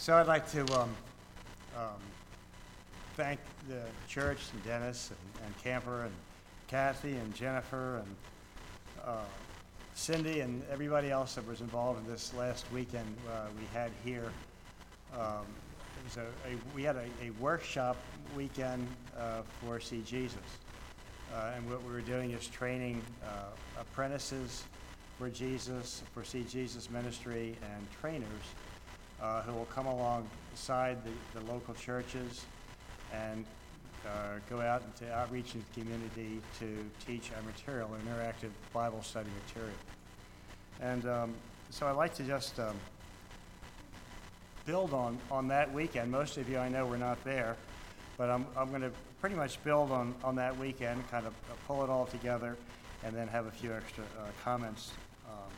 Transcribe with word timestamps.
So 0.00 0.14
I'd 0.14 0.26
like 0.26 0.50
to 0.52 0.62
um, 0.80 0.88
um, 1.76 2.00
thank 3.16 3.38
the 3.68 3.82
church 4.08 4.38
and 4.54 4.64
Dennis 4.64 5.10
and, 5.10 5.44
and 5.44 5.62
Camper 5.62 6.04
and 6.04 6.12
Kathy 6.68 7.16
and 7.16 7.34
Jennifer 7.34 7.98
and 7.98 8.16
uh, 9.04 9.24
Cindy 9.94 10.40
and 10.40 10.62
everybody 10.72 11.10
else 11.10 11.34
that 11.34 11.46
was 11.46 11.60
involved 11.60 12.02
in 12.02 12.10
this 12.10 12.32
last 12.32 12.64
weekend 12.72 13.14
uh, 13.30 13.48
we 13.58 13.66
had 13.78 13.90
here. 14.02 14.32
Um, 15.12 15.44
it 15.98 16.04
was 16.04 16.16
a, 16.16 16.48
a, 16.48 16.56
we 16.74 16.82
had 16.82 16.96
a, 16.96 17.04
a 17.22 17.28
workshop 17.38 17.98
weekend 18.34 18.88
uh, 19.18 19.42
for 19.60 19.80
See 19.80 20.00
Jesus. 20.06 20.38
Uh, 21.34 21.52
and 21.54 21.70
what 21.70 21.84
we 21.84 21.92
were 21.92 22.00
doing 22.00 22.30
is 22.30 22.46
training 22.46 23.02
uh, 23.22 23.50
apprentices 23.78 24.64
for 25.18 25.28
Jesus, 25.28 26.02
for 26.14 26.24
See 26.24 26.44
Jesus 26.44 26.88
Ministry, 26.88 27.54
and 27.62 27.86
trainers 28.00 28.24
uh, 29.22 29.42
who 29.42 29.52
will 29.52 29.66
come 29.66 29.86
alongside 29.86 30.98
the, 31.04 31.38
the 31.38 31.52
local 31.52 31.74
churches 31.74 32.44
and 33.12 33.44
uh, 34.06 34.38
go 34.48 34.60
out 34.60 34.82
into 34.82 35.12
outreach 35.12 35.54
in 35.54 35.62
the 35.74 35.80
community 35.80 36.40
to 36.58 36.66
teach 37.06 37.30
our 37.36 37.42
material, 37.42 37.90
interactive 38.06 38.50
Bible 38.72 39.02
study 39.02 39.28
material. 39.46 39.76
And 40.80 41.06
um, 41.06 41.34
so 41.70 41.86
I'd 41.86 41.96
like 41.96 42.14
to 42.14 42.22
just 42.22 42.58
um, 42.58 42.74
build 44.64 44.94
on, 44.94 45.18
on 45.30 45.48
that 45.48 45.72
weekend. 45.72 46.10
Most 46.10 46.38
of 46.38 46.48
you 46.48 46.58
I 46.58 46.68
know 46.68 46.86
were 46.86 46.96
not 46.98 47.22
there, 47.24 47.56
but 48.16 48.30
I'm, 48.30 48.46
I'm 48.56 48.70
going 48.70 48.82
to 48.82 48.92
pretty 49.20 49.36
much 49.36 49.62
build 49.64 49.90
on, 49.90 50.14
on 50.24 50.36
that 50.36 50.56
weekend, 50.56 51.08
kind 51.10 51.26
of 51.26 51.34
pull 51.66 51.84
it 51.84 51.90
all 51.90 52.06
together, 52.06 52.56
and 53.04 53.14
then 53.14 53.28
have 53.28 53.46
a 53.46 53.50
few 53.50 53.72
extra 53.72 54.04
uh, 54.04 54.28
comments. 54.42 54.92
Um, 55.28 55.50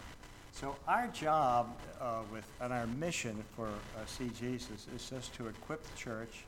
so 0.52 0.76
our 0.86 1.08
job 1.08 1.76
uh, 2.00 2.20
with, 2.32 2.44
and 2.60 2.72
our 2.72 2.86
mission 2.86 3.42
for 3.56 3.66
uh, 3.66 4.06
See 4.06 4.30
Jesus 4.38 4.86
is 4.94 5.08
just 5.08 5.34
to 5.34 5.48
equip 5.48 5.82
the 5.82 5.96
church 5.96 6.44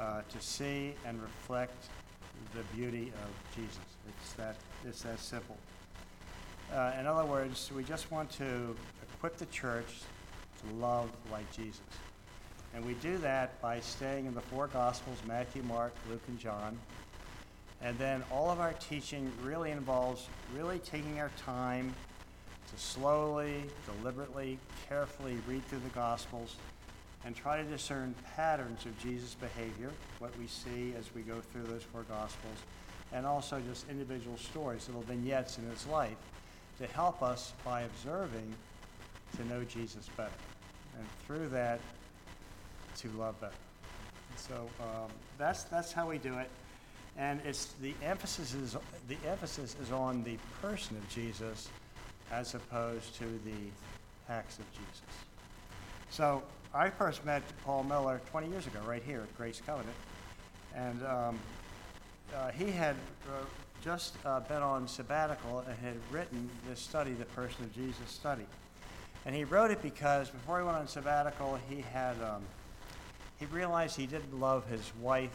uh, 0.00 0.22
to 0.28 0.40
see 0.40 0.94
and 1.06 1.20
reflect 1.22 1.86
the 2.54 2.62
beauty 2.74 3.12
of 3.22 3.54
Jesus. 3.56 3.78
It's 4.08 4.32
that, 4.34 4.56
it's 4.86 5.02
that 5.02 5.20
simple. 5.20 5.56
Uh, 6.72 6.92
in 6.98 7.06
other 7.06 7.24
words, 7.24 7.70
we 7.76 7.84
just 7.84 8.10
want 8.10 8.30
to 8.32 8.74
equip 9.14 9.36
the 9.36 9.46
church 9.46 10.00
to 10.60 10.74
love 10.76 11.10
like 11.30 11.50
Jesus. 11.52 11.80
And 12.74 12.84
we 12.84 12.94
do 12.94 13.18
that 13.18 13.60
by 13.60 13.80
staying 13.80 14.24
in 14.24 14.34
the 14.34 14.40
four 14.40 14.68
Gospels 14.68 15.18
Matthew, 15.28 15.62
Mark, 15.64 15.92
Luke, 16.08 16.22
and 16.28 16.38
John. 16.38 16.78
And 17.82 17.98
then 17.98 18.24
all 18.30 18.50
of 18.50 18.60
our 18.60 18.72
teaching 18.74 19.30
really 19.42 19.70
involves 19.70 20.26
really 20.56 20.78
taking 20.78 21.20
our 21.20 21.30
time 21.44 21.94
to 22.72 22.82
slowly, 22.82 23.64
deliberately, 23.96 24.58
carefully 24.88 25.36
read 25.46 25.64
through 25.66 25.80
the 25.80 25.90
Gospels 25.90 26.56
and 27.24 27.36
try 27.36 27.56
to 27.56 27.64
discern 27.64 28.14
patterns 28.34 28.84
of 28.86 28.98
Jesus' 28.98 29.34
behavior, 29.34 29.90
what 30.18 30.36
we 30.38 30.46
see 30.46 30.94
as 30.98 31.14
we 31.14 31.22
go 31.22 31.40
through 31.40 31.62
those 31.64 31.82
four 31.82 32.02
Gospels, 32.02 32.56
and 33.12 33.26
also 33.26 33.60
just 33.68 33.88
individual 33.88 34.36
stories, 34.36 34.88
little 34.88 35.02
vignettes 35.02 35.58
in 35.58 35.68
his 35.70 35.86
life, 35.86 36.16
to 36.78 36.86
help 36.88 37.22
us 37.22 37.52
by 37.64 37.82
observing 37.82 38.52
to 39.36 39.44
know 39.46 39.62
Jesus 39.64 40.08
better. 40.16 40.30
And 40.98 41.06
through 41.26 41.48
that, 41.50 41.80
to 42.98 43.08
love 43.10 43.40
better. 43.40 43.52
So 44.36 44.68
um, 44.80 45.10
that's, 45.38 45.64
that's 45.64 45.92
how 45.92 46.08
we 46.08 46.18
do 46.18 46.38
it. 46.38 46.48
And 47.16 47.40
it's 47.44 47.74
the 47.82 47.94
emphasis 48.02 48.54
is 48.54 48.76
the 49.06 49.18
emphasis 49.28 49.76
is 49.82 49.92
on 49.92 50.24
the 50.24 50.38
person 50.62 50.96
of 50.96 51.06
Jesus 51.10 51.68
as 52.32 52.54
opposed 52.54 53.14
to 53.16 53.24
the 53.44 54.32
acts 54.32 54.58
of 54.58 54.64
Jesus. 54.72 55.02
So 56.10 56.42
I 56.74 56.88
first 56.88 57.24
met 57.24 57.42
Paul 57.64 57.84
Miller 57.84 58.20
20 58.30 58.48
years 58.48 58.66
ago, 58.66 58.80
right 58.86 59.02
here 59.06 59.20
at 59.20 59.36
Grace 59.36 59.60
Covenant, 59.64 59.94
and 60.74 61.02
um, 61.04 61.38
uh, 62.34 62.50
he 62.50 62.70
had 62.70 62.96
uh, 63.28 63.44
just 63.84 64.14
uh, 64.24 64.40
been 64.40 64.62
on 64.62 64.88
sabbatical 64.88 65.64
and 65.68 65.78
had 65.78 65.96
written 66.10 66.48
this 66.68 66.80
study, 66.80 67.12
the 67.12 67.26
Person 67.26 67.64
of 67.64 67.74
Jesus 67.74 68.08
study. 68.08 68.46
And 69.26 69.34
he 69.34 69.44
wrote 69.44 69.70
it 69.70 69.82
because 69.82 70.30
before 70.30 70.58
he 70.58 70.64
went 70.64 70.78
on 70.78 70.88
sabbatical, 70.88 71.58
he 71.68 71.82
had 71.92 72.16
um, 72.22 72.42
he 73.38 73.46
realized 73.46 73.96
he 73.96 74.06
didn't 74.06 74.38
love 74.38 74.66
his 74.68 74.92
wife, 75.00 75.30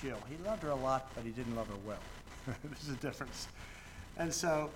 Jill. 0.00 0.18
He 0.28 0.36
loved 0.44 0.62
her 0.62 0.70
a 0.70 0.76
lot, 0.76 1.10
but 1.14 1.24
he 1.24 1.30
didn't 1.30 1.56
love 1.56 1.68
her 1.68 1.74
well. 1.86 1.98
There's 2.64 2.88
a 2.88 3.00
difference. 3.00 3.48
And 4.16 4.32
so 4.32 4.70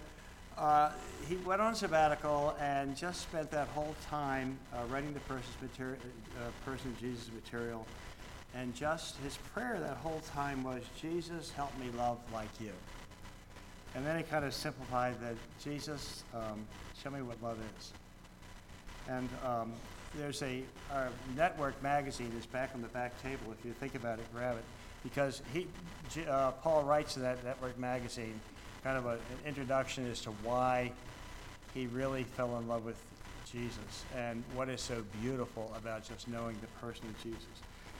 uh, 0.58 0.90
he 1.28 1.36
went 1.36 1.60
on 1.60 1.74
sabbatical 1.74 2.56
and 2.60 2.96
just 2.96 3.22
spent 3.22 3.50
that 3.50 3.68
whole 3.68 3.94
time 4.10 4.58
uh, 4.72 4.84
writing 4.86 5.14
the 5.14 5.20
person's 5.20 5.54
uh, 5.80 5.94
person 6.64 6.96
Jesus 7.00 7.30
material. 7.32 7.86
And 8.54 8.74
just 8.74 9.16
his 9.18 9.36
prayer 9.54 9.78
that 9.78 9.98
whole 9.98 10.20
time 10.34 10.64
was, 10.64 10.82
Jesus, 11.00 11.50
help 11.50 11.76
me 11.78 11.86
love 11.96 12.18
like 12.32 12.48
you. 12.60 12.72
And 13.94 14.06
then 14.06 14.16
he 14.16 14.22
kind 14.22 14.44
of 14.44 14.54
simplified 14.54 15.20
that, 15.22 15.34
Jesus, 15.62 16.24
um, 16.34 16.66
show 17.02 17.10
me 17.10 17.22
what 17.22 17.42
love 17.42 17.58
is. 17.78 17.92
And 19.08 19.28
um, 19.44 19.72
there's 20.16 20.42
a 20.42 20.62
our 20.92 21.08
network 21.36 21.82
magazine 21.82 22.32
is 22.38 22.46
back 22.46 22.70
on 22.74 22.82
the 22.82 22.88
back 22.88 23.20
table. 23.22 23.52
If 23.58 23.64
you 23.64 23.72
think 23.72 23.94
about 23.94 24.18
it, 24.18 24.24
grab 24.34 24.56
it. 24.56 24.64
Because 25.02 25.42
he, 25.52 25.66
uh, 26.28 26.52
Paul 26.52 26.82
writes 26.82 27.16
in 27.16 27.22
that 27.22 27.44
network 27.44 27.78
magazine, 27.78 28.40
kind 28.82 28.96
of 28.96 29.06
a, 29.06 29.12
an 29.12 29.18
introduction 29.46 30.10
as 30.10 30.20
to 30.22 30.30
why 30.42 30.92
he 31.74 31.86
really 31.86 32.24
fell 32.24 32.58
in 32.58 32.68
love 32.68 32.84
with 32.84 33.00
Jesus 33.50 34.04
and 34.16 34.42
what 34.54 34.68
is 34.68 34.80
so 34.80 35.02
beautiful 35.22 35.72
about 35.76 36.06
just 36.06 36.28
knowing 36.28 36.56
the 36.60 36.86
person 36.86 37.06
of 37.06 37.22
Jesus. 37.22 37.44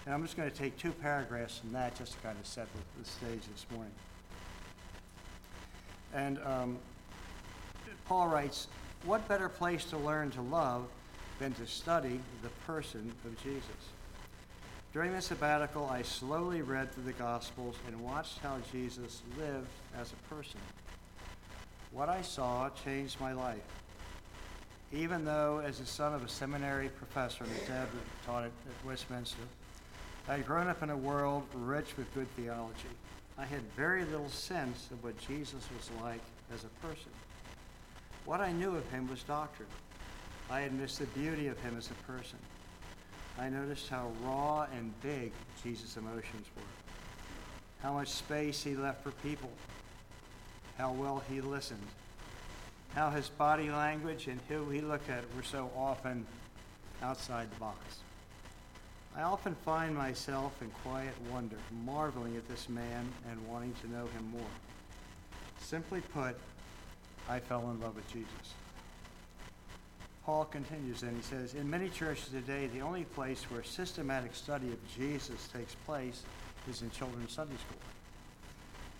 And 0.05 0.15
I'm 0.15 0.22
just 0.22 0.37
going 0.37 0.50
to 0.50 0.56
take 0.56 0.77
two 0.78 0.93
paragraphs 0.93 1.59
from 1.59 1.72
that 1.72 1.97
just 1.97 2.12
to 2.12 2.19
kind 2.19 2.38
of 2.38 2.47
set 2.47 2.67
the, 2.72 3.03
the 3.03 3.09
stage 3.09 3.43
this 3.53 3.67
morning. 3.72 3.93
And 6.15 6.38
um, 6.44 6.78
Paul 8.06 8.28
writes, 8.28 8.69
What 9.05 9.27
better 9.28 9.49
place 9.49 9.84
to 9.87 9.99
learn 9.99 10.31
to 10.33 10.41
love 10.41 10.87
than 11.38 11.53
to 11.53 11.67
study 11.67 12.21
the 12.43 12.49
person 12.67 13.12
of 13.25 13.43
Jesus? 13.43 13.62
During 14.93 15.12
the 15.12 15.21
sabbatical, 15.21 15.87
I 15.87 16.03
slowly 16.03 16.62
read 16.62 16.91
through 16.91 17.04
the 17.04 17.12
Gospels 17.12 17.76
and 17.87 18.00
watched 18.00 18.38
how 18.38 18.56
Jesus 18.72 19.22
lived 19.38 19.69
as 19.99 20.12
a 20.12 20.34
person. 20.34 20.60
What 21.93 22.09
I 22.09 22.22
saw 22.22 22.71
changed 22.84 23.21
my 23.21 23.32
life. 23.32 23.60
Even 24.91 25.26
though, 25.26 25.60
as 25.65 25.78
the 25.78 25.87
son 25.87 26.15
of 26.15 26.25
a 26.25 26.28
seminary 26.28 26.88
professor, 26.88 27.44
my 27.44 27.66
dad 27.66 27.88
taught 28.25 28.44
at 28.44 28.53
Westminster, 28.87 29.43
I 30.26 30.37
had 30.37 30.47
grown 30.47 30.69
up 30.69 30.82
in 30.82 30.88
a 30.88 30.97
world 30.97 31.44
rich 31.55 31.97
with 31.99 32.12
good 32.15 32.28
theology. 32.37 32.88
I 33.37 33.44
had 33.44 33.60
very 33.76 34.05
little 34.06 34.31
sense 34.31 34.88
of 34.91 35.05
what 35.05 35.19
Jesus 35.19 35.69
was 35.76 35.91
like 36.03 36.20
as 36.53 36.65
a 36.65 36.87
person. 36.87 37.10
What 38.25 38.41
I 38.41 38.53
knew 38.53 38.75
of 38.75 38.91
him 38.91 39.09
was 39.10 39.22
doctrine. 39.22 39.69
I 40.50 40.60
had 40.60 40.72
missed 40.72 40.99
the 40.99 41.06
beauty 41.06 41.49
of 41.49 41.59
him 41.60 41.76
as 41.76 41.91
a 41.91 42.10
person. 42.10 42.38
I 43.38 43.49
noticed 43.49 43.88
how 43.88 44.10
raw 44.25 44.66
and 44.76 44.93
big 45.00 45.32
Jesus' 45.62 45.97
emotions 45.97 46.47
were, 46.56 46.62
how 47.82 47.93
much 47.93 48.09
space 48.09 48.65
he 48.65 48.75
left 48.75 49.03
for 49.03 49.12
people, 49.12 49.50
how 50.76 50.93
well 50.93 51.22
he 51.31 51.41
listened, 51.41 51.87
how 52.94 53.10
his 53.10 53.28
body 53.28 53.71
language 53.71 54.26
and 54.26 54.41
who 54.49 54.69
he 54.71 54.81
looked 54.81 55.09
at 55.09 55.22
were 55.37 55.43
so 55.43 55.71
often 55.76 56.26
outside 57.00 57.50
the 57.53 57.60
box. 57.60 57.78
I 59.16 59.22
often 59.22 59.55
find 59.65 59.94
myself 59.94 60.60
in 60.60 60.70
quiet 60.82 61.15
wonder, 61.32 61.56
marveling 61.84 62.37
at 62.37 62.49
this 62.49 62.69
man 62.69 63.09
and 63.31 63.49
wanting 63.49 63.75
to 63.82 63.91
know 63.91 64.06
him 64.06 64.31
more. 64.32 64.50
Simply 65.60 66.00
put, 66.00 66.37
I 67.28 67.38
fell 67.41 67.70
in 67.70 67.81
love 67.81 67.97
with 67.97 68.12
Jesus. 68.12 68.55
Paul 70.28 70.44
continues 70.44 71.05
and 71.05 71.16
he 71.16 71.22
says, 71.22 71.55
In 71.55 71.71
many 71.71 71.89
churches 71.89 72.28
today, 72.28 72.67
the 72.67 72.82
only 72.82 73.05
place 73.05 73.44
where 73.44 73.62
systematic 73.62 74.35
study 74.35 74.69
of 74.69 74.94
Jesus 74.94 75.49
takes 75.55 75.75
place 75.87 76.23
is 76.69 76.82
in 76.82 76.91
children's 76.91 77.32
Sunday 77.32 77.55
school. 77.55 77.81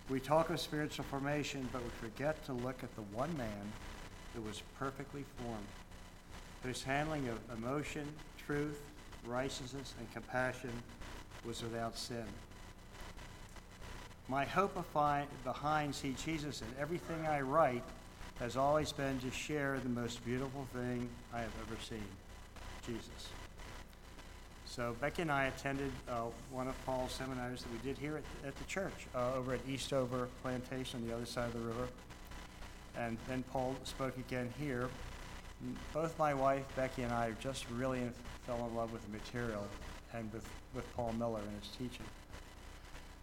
We 0.08 0.20
talk 0.20 0.49
of 0.49 0.58
spiritual 0.58 1.05
formation, 1.05 1.69
but 1.70 1.82
we 1.82 1.91
forget 2.00 2.43
to 2.47 2.55
look 2.55 2.82
at 2.82 2.97
the 2.97 3.02
one 3.14 3.37
man 3.37 3.73
who 4.35 4.41
was 4.41 4.62
perfectly 4.79 5.23
formed, 5.37 5.67
whose 6.62 6.82
handling 6.82 7.29
of 7.29 7.38
emotion, 7.58 8.08
truth, 8.47 8.81
righteousness, 9.26 9.93
and 9.99 10.11
compassion 10.14 10.73
was 11.44 11.62
without 11.62 11.99
sin. 11.99 12.25
My 14.29 14.47
hope 14.47 14.82
behind 15.44 15.94
See 15.94 16.14
Jesus 16.25 16.62
in 16.62 16.69
everything 16.81 17.26
I 17.26 17.43
write 17.43 17.85
has 18.40 18.56
always 18.56 18.93
been 18.93 19.19
to 19.20 19.31
share 19.31 19.79
the 19.82 19.88
most 19.88 20.25
beautiful 20.25 20.67
thing 20.73 21.08
I 21.35 21.40
have 21.40 21.52
ever 21.67 21.81
seen 21.81 22.05
Jesus. 22.87 23.29
So 24.64 24.94
Becky 25.00 25.23
and 25.23 25.32
I 25.32 25.46
attended 25.46 25.90
uh, 26.08 26.26
one 26.52 26.69
of 26.69 26.87
Paul's 26.87 27.12
seminars 27.12 27.62
that 27.62 27.73
we 27.73 27.79
did 27.79 27.99
here 27.99 28.17
at, 28.17 28.49
at 28.49 28.56
the 28.56 28.64
church 28.64 29.06
uh, 29.14 29.35
over 29.35 29.55
at 29.55 29.61
Eastover 29.69 30.29
Plantation 30.43 31.00
on 31.00 31.08
the 31.08 31.14
other 31.14 31.26
side 31.26 31.46
of 31.46 31.55
the 31.55 31.61
river. 31.61 31.88
And 32.96 33.17
then 33.29 33.43
Paul 33.50 33.75
spoke 33.85 34.17
again 34.17 34.52
here. 34.58 34.88
Both 35.93 36.17
my 36.19 36.35
wife, 36.35 36.64
Becky, 36.76 37.02
and 37.02 37.12
I 37.12 37.32
just 37.40 37.67
really 37.70 38.02
fell 38.46 38.64
in 38.67 38.76
love 38.76 38.93
with 38.93 39.02
the 39.05 39.11
material 39.11 39.67
and 40.14 40.32
with, 40.32 40.49
with 40.75 40.85
Paul 40.94 41.12
Miller 41.19 41.40
and 41.40 41.61
his 41.61 41.70
teaching. 41.70 42.06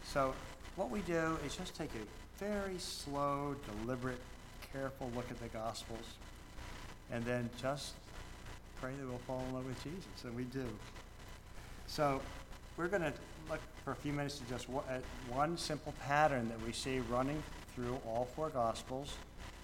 So 0.03 0.33
what 0.75 0.89
we 0.89 0.99
do 1.01 1.37
is 1.45 1.55
just 1.55 1.75
take 1.75 1.91
a 1.91 2.43
very 2.43 2.77
slow, 2.77 3.55
deliberate, 3.81 4.19
careful 4.75 5.09
look 5.15 5.29
at 5.31 5.39
the 5.39 5.47
Gospels 5.47 6.05
and 7.11 7.23
then 7.23 7.49
just 7.61 7.93
pray 8.81 8.91
that 8.99 9.07
we'll 9.07 9.17
fall 9.19 9.43
in 9.47 9.53
love 9.53 9.65
with 9.65 9.81
Jesus, 9.83 10.23
and 10.23 10.35
we 10.35 10.43
do. 10.43 10.65
So 11.87 12.21
we're 12.77 12.87
going 12.87 13.03
to 13.03 13.13
look 13.49 13.61
for 13.83 13.91
a 13.91 13.95
few 13.95 14.11
minutes 14.11 14.39
to 14.39 14.43
just 14.45 14.67
at 14.89 15.01
one 15.29 15.57
simple 15.57 15.93
pattern 16.01 16.49
that 16.49 16.61
we 16.65 16.73
see 16.73 16.99
running 17.09 17.41
through 17.73 17.99
all 18.05 18.27
four 18.35 18.49
Gospels. 18.49 19.13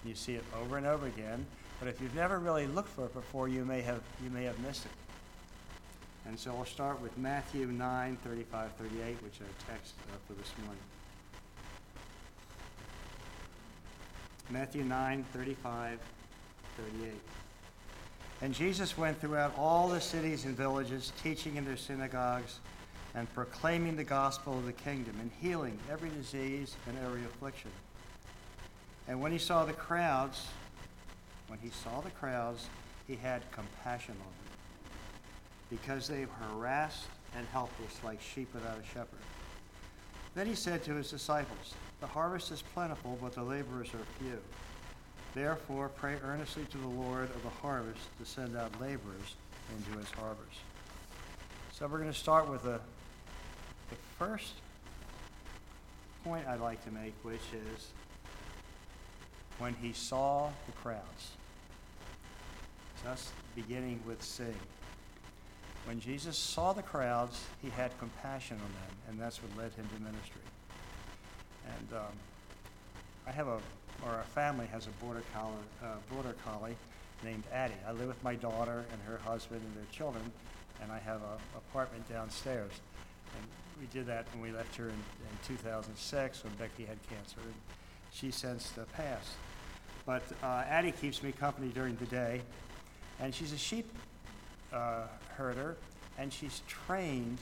You 0.04 0.14
see 0.14 0.34
it 0.34 0.44
over 0.60 0.78
and 0.78 0.86
over 0.86 1.06
again, 1.06 1.44
but 1.78 1.88
if 1.88 2.00
you've 2.00 2.14
never 2.14 2.38
really 2.38 2.66
looked 2.66 2.88
for 2.88 3.04
it 3.06 3.14
before, 3.14 3.48
you 3.48 3.64
may 3.64 3.82
have, 3.82 4.00
you 4.24 4.30
may 4.30 4.44
have 4.44 4.58
missed 4.60 4.86
it. 4.86 4.92
And 6.26 6.38
so 6.38 6.54
we'll 6.54 6.64
start 6.64 7.00
with 7.02 7.16
Matthew 7.18 7.66
9, 7.66 8.16
35, 8.24 8.70
38, 8.78 9.16
which 9.22 9.40
our 9.40 9.74
text 9.74 9.94
uh, 10.08 10.16
for 10.26 10.34
this 10.34 10.52
morning. 10.64 10.82
Matthew 14.52 14.84
9, 14.84 15.24
35, 15.32 15.98
38. 16.76 17.12
And 18.42 18.52
Jesus 18.52 18.98
went 18.98 19.18
throughout 19.18 19.54
all 19.56 19.88
the 19.88 20.00
cities 20.00 20.44
and 20.44 20.54
villages, 20.54 21.10
teaching 21.22 21.56
in 21.56 21.64
their 21.64 21.78
synagogues 21.78 22.58
and 23.14 23.32
proclaiming 23.32 23.96
the 23.96 24.04
gospel 24.04 24.58
of 24.58 24.66
the 24.66 24.72
kingdom 24.72 25.14
and 25.20 25.30
healing 25.40 25.78
every 25.90 26.10
disease 26.10 26.76
and 26.86 26.98
every 27.02 27.24
affliction. 27.24 27.70
And 29.08 29.22
when 29.22 29.32
he 29.32 29.38
saw 29.38 29.64
the 29.64 29.72
crowds, 29.72 30.46
when 31.48 31.58
he 31.58 31.70
saw 31.70 32.02
the 32.02 32.10
crowds, 32.10 32.68
he 33.06 33.16
had 33.16 33.40
compassion 33.52 34.16
on 34.20 34.26
them 34.26 35.78
because 35.78 36.08
they 36.08 36.26
were 36.26 36.54
harassed 36.54 37.06
and 37.38 37.46
helpless 37.52 37.98
like 38.04 38.20
sheep 38.20 38.52
without 38.52 38.76
a 38.78 38.86
shepherd. 38.86 39.24
Then 40.34 40.46
he 40.46 40.54
said 40.54 40.84
to 40.84 40.94
his 40.94 41.10
disciples, 41.10 41.74
The 42.02 42.08
harvest 42.08 42.50
is 42.50 42.62
plentiful, 42.74 43.16
but 43.22 43.32
the 43.32 43.44
laborers 43.44 43.86
are 43.94 44.04
few. 44.18 44.38
Therefore, 45.36 45.88
pray 45.88 46.16
earnestly 46.24 46.64
to 46.64 46.78
the 46.78 46.88
Lord 46.88 47.30
of 47.30 47.42
the 47.44 47.48
harvest 47.48 48.00
to 48.18 48.26
send 48.26 48.56
out 48.56 48.72
laborers 48.80 49.36
into 49.76 49.96
his 50.00 50.10
harvest. 50.10 50.58
So 51.70 51.86
we're 51.86 51.98
going 51.98 52.12
to 52.12 52.18
start 52.18 52.50
with 52.50 52.64
the, 52.64 52.80
the 53.88 53.96
first 54.18 54.54
point 56.24 56.44
I'd 56.48 56.58
like 56.58 56.84
to 56.86 56.90
make, 56.90 57.14
which 57.22 57.40
is 57.54 57.86
when 59.60 59.74
he 59.80 59.92
saw 59.92 60.50
the 60.66 60.72
crowds. 60.72 61.30
Just 63.04 63.30
beginning 63.54 64.00
with 64.04 64.20
seeing. 64.24 64.56
When 65.86 66.00
Jesus 66.00 66.36
saw 66.36 66.72
the 66.72 66.82
crowds, 66.82 67.44
he 67.62 67.70
had 67.70 67.96
compassion 68.00 68.56
on 68.56 68.62
them, 68.62 68.96
and 69.08 69.20
that's 69.20 69.40
what 69.40 69.56
led 69.56 69.72
him 69.74 69.88
to 69.96 70.02
ministry. 70.02 70.42
And 71.66 71.98
um, 71.98 72.12
I 73.26 73.30
have 73.30 73.48
a, 73.48 73.58
or 74.04 74.10
our 74.10 74.24
family 74.34 74.66
has 74.66 74.86
a 74.86 75.04
border 75.04 75.22
collie, 75.34 75.54
uh, 75.82 75.86
border 76.12 76.34
collie 76.44 76.76
named 77.24 77.44
Addie. 77.52 77.74
I 77.86 77.92
live 77.92 78.08
with 78.08 78.22
my 78.22 78.34
daughter 78.34 78.84
and 78.92 79.00
her 79.06 79.18
husband 79.18 79.62
and 79.64 79.76
their 79.76 79.90
children, 79.92 80.24
and 80.82 80.90
I 80.90 80.98
have 80.98 81.20
an 81.22 81.38
apartment 81.56 82.08
downstairs. 82.08 82.72
And 83.36 83.46
we 83.80 83.86
did 83.86 84.06
that 84.06 84.26
when 84.32 84.42
we 84.42 84.56
left 84.56 84.74
her 84.76 84.84
in, 84.84 84.90
in 84.90 85.56
2006 85.56 86.44
when 86.44 86.52
Becky 86.54 86.84
had 86.84 86.98
cancer, 87.08 87.40
and 87.44 87.54
she 88.12 88.30
since 88.30 88.72
uh, 88.78 88.84
passed. 88.92 89.32
But 90.04 90.22
uh, 90.42 90.64
Addie 90.68 90.92
keeps 90.92 91.22
me 91.22 91.32
company 91.32 91.68
during 91.68 91.96
the 91.96 92.06
day, 92.06 92.42
and 93.20 93.34
she's 93.34 93.52
a 93.52 93.58
sheep 93.58 93.86
uh, 94.72 95.04
herder, 95.36 95.76
and 96.18 96.32
she's 96.32 96.62
trained 96.66 97.38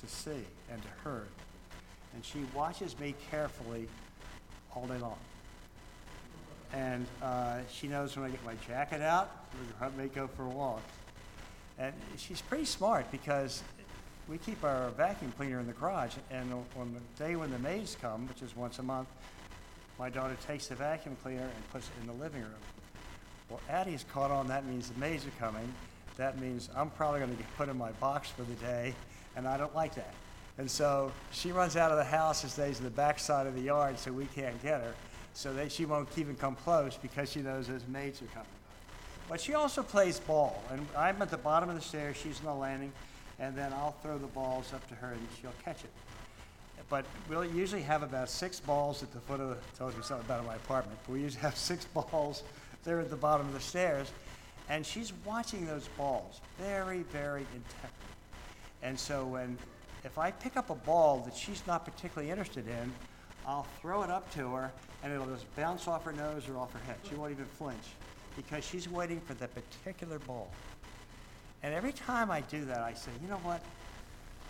to 0.00 0.06
see 0.06 0.44
and 0.70 0.80
to 0.82 0.88
herd. 1.02 1.28
And 2.14 2.24
she 2.24 2.40
watches 2.54 2.98
me 2.98 3.14
carefully 3.30 3.88
all 4.74 4.86
day 4.86 4.98
long. 4.98 5.18
And 6.72 7.06
uh, 7.22 7.58
she 7.72 7.86
knows 7.86 8.16
when 8.16 8.26
I 8.26 8.30
get 8.30 8.44
my 8.44 8.54
jacket 8.66 9.02
out, 9.02 9.30
I 9.80 9.88
may 9.96 10.08
go 10.08 10.26
for 10.26 10.44
a 10.44 10.48
walk. 10.48 10.82
And 11.78 11.92
she's 12.16 12.40
pretty 12.40 12.64
smart 12.64 13.10
because 13.12 13.62
we 14.28 14.38
keep 14.38 14.64
our 14.64 14.90
vacuum 14.90 15.32
cleaner 15.36 15.60
in 15.60 15.66
the 15.66 15.72
garage, 15.72 16.14
and 16.30 16.52
on 16.52 16.94
the 16.94 17.24
day 17.24 17.36
when 17.36 17.50
the 17.50 17.58
maids 17.58 17.96
come, 18.00 18.26
which 18.28 18.42
is 18.42 18.56
once 18.56 18.78
a 18.78 18.82
month, 18.82 19.08
my 19.98 20.08
daughter 20.08 20.36
takes 20.46 20.68
the 20.68 20.74
vacuum 20.74 21.16
cleaner 21.22 21.42
and 21.42 21.70
puts 21.72 21.86
it 21.88 21.92
in 22.00 22.06
the 22.06 22.22
living 22.24 22.40
room. 22.40 22.50
Well, 23.50 23.60
Addie's 23.68 24.04
caught 24.12 24.30
on, 24.30 24.48
that 24.48 24.66
means 24.66 24.88
the 24.88 24.98
maids 24.98 25.26
are 25.26 25.38
coming. 25.38 25.72
That 26.16 26.40
means 26.40 26.70
I'm 26.74 26.90
probably 26.90 27.20
gonna 27.20 27.34
get 27.34 27.56
put 27.56 27.68
in 27.68 27.76
my 27.76 27.92
box 27.92 28.30
for 28.30 28.42
the 28.42 28.54
day, 28.54 28.94
and 29.36 29.46
I 29.46 29.56
don't 29.56 29.74
like 29.74 29.94
that. 29.96 30.14
And 30.58 30.70
so 30.70 31.10
she 31.32 31.52
runs 31.52 31.76
out 31.76 31.90
of 31.90 31.98
the 31.98 32.04
house 32.04 32.42
and 32.42 32.52
stays 32.52 32.78
in 32.78 32.84
the 32.84 32.90
back 32.90 33.18
side 33.18 33.46
of 33.46 33.54
the 33.54 33.60
yard 33.60 33.98
so 33.98 34.12
we 34.12 34.26
can't 34.26 34.60
get 34.62 34.80
her. 34.80 34.94
So 35.32 35.52
that 35.54 35.72
she 35.72 35.84
won't 35.84 36.16
even 36.16 36.36
come 36.36 36.54
close 36.54 36.96
because 36.96 37.32
she 37.32 37.40
knows 37.40 37.66
those 37.66 37.86
maids 37.88 38.22
are 38.22 38.26
coming. 38.26 38.46
But 39.28 39.40
she 39.40 39.54
also 39.54 39.82
plays 39.82 40.20
ball, 40.20 40.62
and 40.70 40.86
I'm 40.96 41.20
at 41.22 41.30
the 41.30 41.38
bottom 41.38 41.70
of 41.70 41.74
the 41.74 41.80
stairs, 41.80 42.16
she's 42.16 42.38
on 42.40 42.46
the 42.46 42.54
landing, 42.54 42.92
and 43.38 43.56
then 43.56 43.72
I'll 43.72 43.96
throw 44.02 44.18
the 44.18 44.26
balls 44.28 44.72
up 44.72 44.86
to 44.88 44.94
her 44.94 45.12
and 45.12 45.20
she'll 45.40 45.50
catch 45.64 45.82
it. 45.82 45.90
But 46.90 47.06
we'll 47.28 47.44
usually 47.44 47.82
have 47.82 48.02
about 48.02 48.28
six 48.28 48.60
balls 48.60 49.02
at 49.02 49.12
the 49.12 49.20
foot 49.20 49.40
of 49.40 49.48
the, 49.48 49.56
tells 49.76 49.96
me 49.96 50.02
something 50.02 50.26
about 50.26 50.44
my 50.44 50.54
apartment. 50.54 50.98
We 51.08 51.22
usually 51.22 51.40
have 51.40 51.56
six 51.56 51.84
balls 51.94 52.42
there 52.84 53.00
at 53.00 53.10
the 53.10 53.16
bottom 53.16 53.46
of 53.46 53.54
the 53.54 53.60
stairs, 53.60 54.12
and 54.68 54.84
she's 54.84 55.12
watching 55.24 55.66
those 55.66 55.88
balls 55.96 56.40
very, 56.60 57.02
very 57.04 57.46
intently. 57.54 57.90
And 58.82 58.98
so 58.98 59.24
when, 59.24 59.56
if 60.04 60.18
I 60.18 60.30
pick 60.30 60.56
up 60.56 60.70
a 60.70 60.74
ball 60.74 61.20
that 61.20 61.34
she's 61.34 61.62
not 61.66 61.84
particularly 61.84 62.30
interested 62.30 62.66
in, 62.68 62.92
I'll 63.46 63.66
throw 63.80 64.02
it 64.02 64.10
up 64.10 64.32
to 64.34 64.54
her, 64.54 64.72
and 65.02 65.12
it'll 65.12 65.26
just 65.26 65.54
bounce 65.56 65.88
off 65.88 66.04
her 66.04 66.12
nose 66.12 66.48
or 66.48 66.58
off 66.58 66.72
her 66.72 66.80
head. 66.86 66.96
She 67.08 67.14
won't 67.14 67.32
even 67.32 67.44
flinch, 67.44 67.84
because 68.36 68.64
she's 68.64 68.88
waiting 68.88 69.20
for 69.20 69.34
that 69.34 69.50
particular 69.54 70.18
ball. 70.20 70.50
And 71.62 71.74
every 71.74 71.92
time 71.92 72.30
I 72.30 72.42
do 72.42 72.64
that, 72.66 72.80
I 72.80 72.92
say, 72.92 73.10
you 73.22 73.28
know 73.28 73.38
what? 73.38 73.62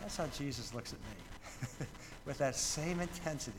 That's 0.01 0.17
how 0.17 0.27
Jesus 0.27 0.75
looks 0.75 0.93
at 0.93 0.99
me, 1.01 1.87
with 2.27 2.39
that 2.39 2.57
same 2.57 3.01
intensity. 3.01 3.57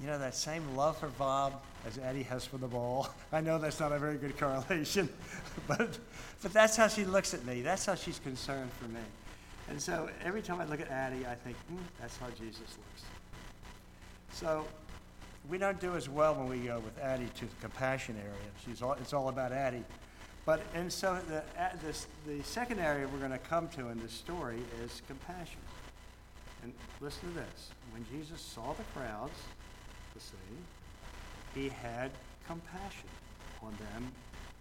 You 0.00 0.06
know, 0.06 0.18
that 0.18 0.34
same 0.34 0.76
love 0.76 0.96
for 0.96 1.08
Bob 1.08 1.60
as 1.86 1.98
Eddie 1.98 2.22
has 2.24 2.46
for 2.46 2.56
the 2.56 2.66
ball. 2.66 3.08
I 3.32 3.40
know 3.40 3.58
that's 3.58 3.80
not 3.80 3.92
a 3.92 3.98
very 3.98 4.16
good 4.16 4.38
correlation, 4.38 5.08
but, 5.68 5.98
but 6.42 6.52
that's 6.52 6.76
how 6.76 6.88
she 6.88 7.04
looks 7.04 7.34
at 7.34 7.44
me. 7.44 7.60
That's 7.60 7.86
how 7.86 7.94
she's 7.94 8.18
concerned 8.18 8.70
for 8.80 8.88
me. 8.88 9.00
And 9.70 9.80
so 9.80 10.10
every 10.24 10.42
time 10.42 10.60
I 10.60 10.64
look 10.64 10.80
at 10.80 10.90
Addie, 10.90 11.24
I 11.26 11.34
think, 11.36 11.56
hmm, 11.68 11.76
that's 12.00 12.16
how 12.16 12.26
Jesus 12.30 12.58
looks. 12.58 13.04
So 14.32 14.66
we 15.48 15.58
don't 15.58 15.80
do 15.80 15.94
as 15.94 16.08
well 16.08 16.34
when 16.34 16.48
we 16.48 16.58
go 16.58 16.80
with 16.80 16.98
Addie 16.98 17.28
to 17.36 17.44
the 17.46 17.56
compassion 17.60 18.16
area. 18.18 18.34
She's 18.66 18.82
all, 18.82 18.92
it's 18.94 19.12
all 19.12 19.28
about 19.28 19.52
Addie. 19.52 19.84
But, 20.44 20.60
and 20.74 20.92
so 20.92 21.20
the, 21.28 21.44
this, 21.84 22.08
the 22.26 22.42
second 22.42 22.80
area 22.80 23.06
we're 23.06 23.20
going 23.20 23.30
to 23.30 23.38
come 23.38 23.68
to 23.68 23.88
in 23.88 24.00
this 24.00 24.12
story 24.12 24.58
is 24.82 25.02
compassion. 25.06 25.60
And 26.64 26.72
listen 27.00 27.28
to 27.28 27.34
this. 27.36 27.70
When 27.92 28.04
Jesus 28.12 28.40
saw 28.40 28.72
the 28.72 28.82
crowds, 28.94 29.38
the 30.14 30.20
city, 30.20 30.36
he 31.54 31.68
had 31.68 32.10
compassion 32.46 33.08
on 33.62 33.72
them 33.92 34.10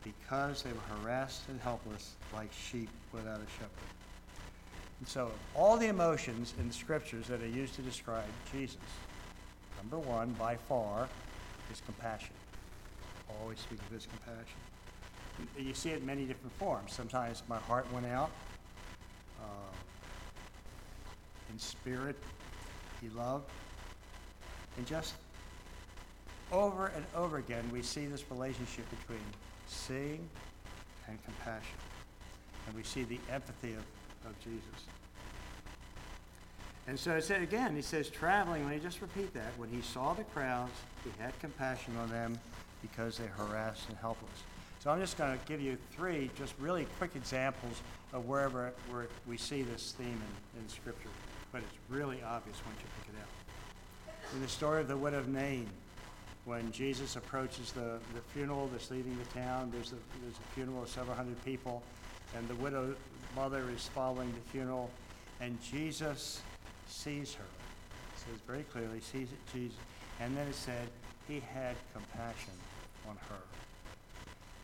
because 0.04 0.62
they 0.62 0.72
were 0.72 1.02
harassed 1.02 1.50
and 1.50 1.60
helpless 1.60 2.14
like 2.34 2.50
sheep 2.54 2.90
without 3.12 3.40
a 3.40 3.50
shepherd. 3.58 3.99
And 5.00 5.08
so 5.08 5.32
all 5.56 5.78
the 5.78 5.88
emotions 5.88 6.54
in 6.60 6.68
the 6.68 6.74
scriptures 6.74 7.28
that 7.28 7.42
are 7.42 7.48
used 7.48 7.76
to 7.76 7.82
describe 7.82 8.26
Jesus, 8.52 8.78
number 9.78 9.98
one, 9.98 10.32
by 10.34 10.56
far, 10.56 11.08
is 11.72 11.82
compassion. 11.86 12.34
Always 13.42 13.60
speak 13.60 13.80
of 13.80 13.92
his 13.92 14.08
compassion. 14.08 14.60
You 15.58 15.74
see 15.74 15.92
it 15.92 16.00
in 16.00 16.06
many 16.06 16.26
different 16.26 16.54
forms. 16.58 16.92
Sometimes 16.92 17.44
my 17.48 17.60
heart 17.60 17.88
went 17.94 18.06
out. 18.08 18.32
Uh, 19.42 19.72
in 21.52 21.58
spirit, 21.58 22.18
he 23.02 23.08
loved. 23.10 23.50
And 24.78 24.86
just 24.86 25.14
over 26.52 26.88
and 26.88 27.06
over 27.16 27.38
again, 27.38 27.64
we 27.72 27.82
see 27.82 28.06
this 28.08 28.24
relationship 28.30 28.86
between 28.90 29.22
seeing 29.68 30.28
and 31.08 31.24
compassion. 31.24 31.78
And 32.68 32.76
we 32.76 32.84
see 32.84 33.04
the 33.04 33.20
empathy 33.32 33.74
of, 33.74 33.84
of 34.26 34.38
Jesus. 34.44 34.86
And 36.88 37.00
so 37.00 37.16
it 37.16 37.24
said 37.24 37.44
again, 37.44 37.76
he 37.76 37.82
says, 37.82 38.10
traveling, 38.10 38.66
let 38.66 38.76
me 38.76 38.82
just 38.82 39.02
repeat 39.02 39.34
that. 39.36 39.52
When 39.58 39.70
he 39.70 39.82
saw 39.82 40.14
the 40.14 40.24
crowds, 40.24 40.74
he 41.04 41.12
had 41.22 41.38
compassion 41.40 41.96
on 41.98 42.10
them 42.10 42.40
because 42.82 43.18
they 43.18 43.28
harassed 43.28 43.88
and 43.90 43.98
helpless. 43.98 44.44
So 44.80 44.90
I'm 44.90 45.00
just 45.00 45.18
going 45.18 45.38
to 45.38 45.46
give 45.46 45.62
you 45.62 45.78
three 45.92 46.32
just 46.38 46.54
really 46.60 46.88
quick 46.98 47.12
examples 47.16 47.82
of 48.14 48.26
wherever 48.28 48.74
where 48.90 49.08
we 49.28 49.38
see 49.38 49.62
this 49.62 49.94
theme 49.98 50.08
in, 50.08 50.62
in 50.62 50.70
Scripture. 50.70 51.10
But 51.52 51.62
it's 51.62 51.78
really 51.90 52.24
obvious 52.24 52.58
once 52.66 52.78
you 52.80 52.88
pick 53.00 53.14
it 53.14 53.22
out. 53.22 54.36
In 54.36 54.42
the 54.42 54.48
story 54.48 54.82
of 54.82 54.88
the 54.88 54.98
widow 54.98 55.20
of 55.20 55.28
Nain, 55.28 55.68
when 56.46 56.72
Jesus 56.72 57.16
approaches 57.16 57.72
the, 57.72 58.00
the 58.16 58.22
funeral 58.34 58.70
that's 58.72 58.90
leaving 58.90 59.18
the 59.18 59.40
town, 59.40 59.70
there's 59.72 59.92
a, 59.92 60.00
there's 60.24 60.38
a 60.38 60.54
funeral 60.56 60.84
of 60.84 60.90
several 60.90 61.16
hundred 61.16 61.44
people, 61.44 61.84
and 62.36 62.48
the 62.48 62.56
widow 62.56 62.96
mother 63.36 63.64
is 63.76 63.88
following 63.88 64.32
the 64.34 64.52
funeral, 64.52 64.90
and 65.40 65.62
Jesus 65.62 66.42
sees 66.88 67.34
her. 67.34 67.44
It 67.44 68.20
says 68.20 68.40
very 68.48 68.64
clearly, 68.64 69.00
sees 69.00 69.30
it, 69.32 69.54
Jesus, 69.54 69.78
and 70.20 70.36
then 70.36 70.48
it 70.48 70.56
said, 70.56 70.88
he 71.28 71.42
had 71.54 71.76
compassion 71.94 72.54
on 73.08 73.16
her. 73.30 73.42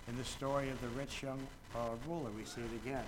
In 0.07 0.17
the 0.17 0.23
story 0.23 0.69
of 0.69 0.81
the 0.81 0.87
rich 0.89 1.23
young 1.23 1.39
uh, 1.75 1.89
ruler, 2.07 2.29
we 2.37 2.43
see 2.43 2.61
it 2.61 2.73
again. 2.83 3.05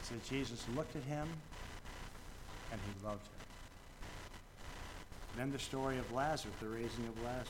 It 0.00 0.06
says 0.06 0.18
Jesus 0.28 0.64
looked 0.74 0.96
at 0.96 1.02
him, 1.04 1.28
and 2.70 2.80
he 2.80 3.06
loved 3.06 3.26
him. 3.26 3.32
Then 5.36 5.52
the 5.52 5.58
story 5.58 5.98
of 5.98 6.12
Lazarus, 6.12 6.54
the 6.60 6.68
raising 6.68 7.06
of 7.06 7.22
Lazarus. 7.22 7.48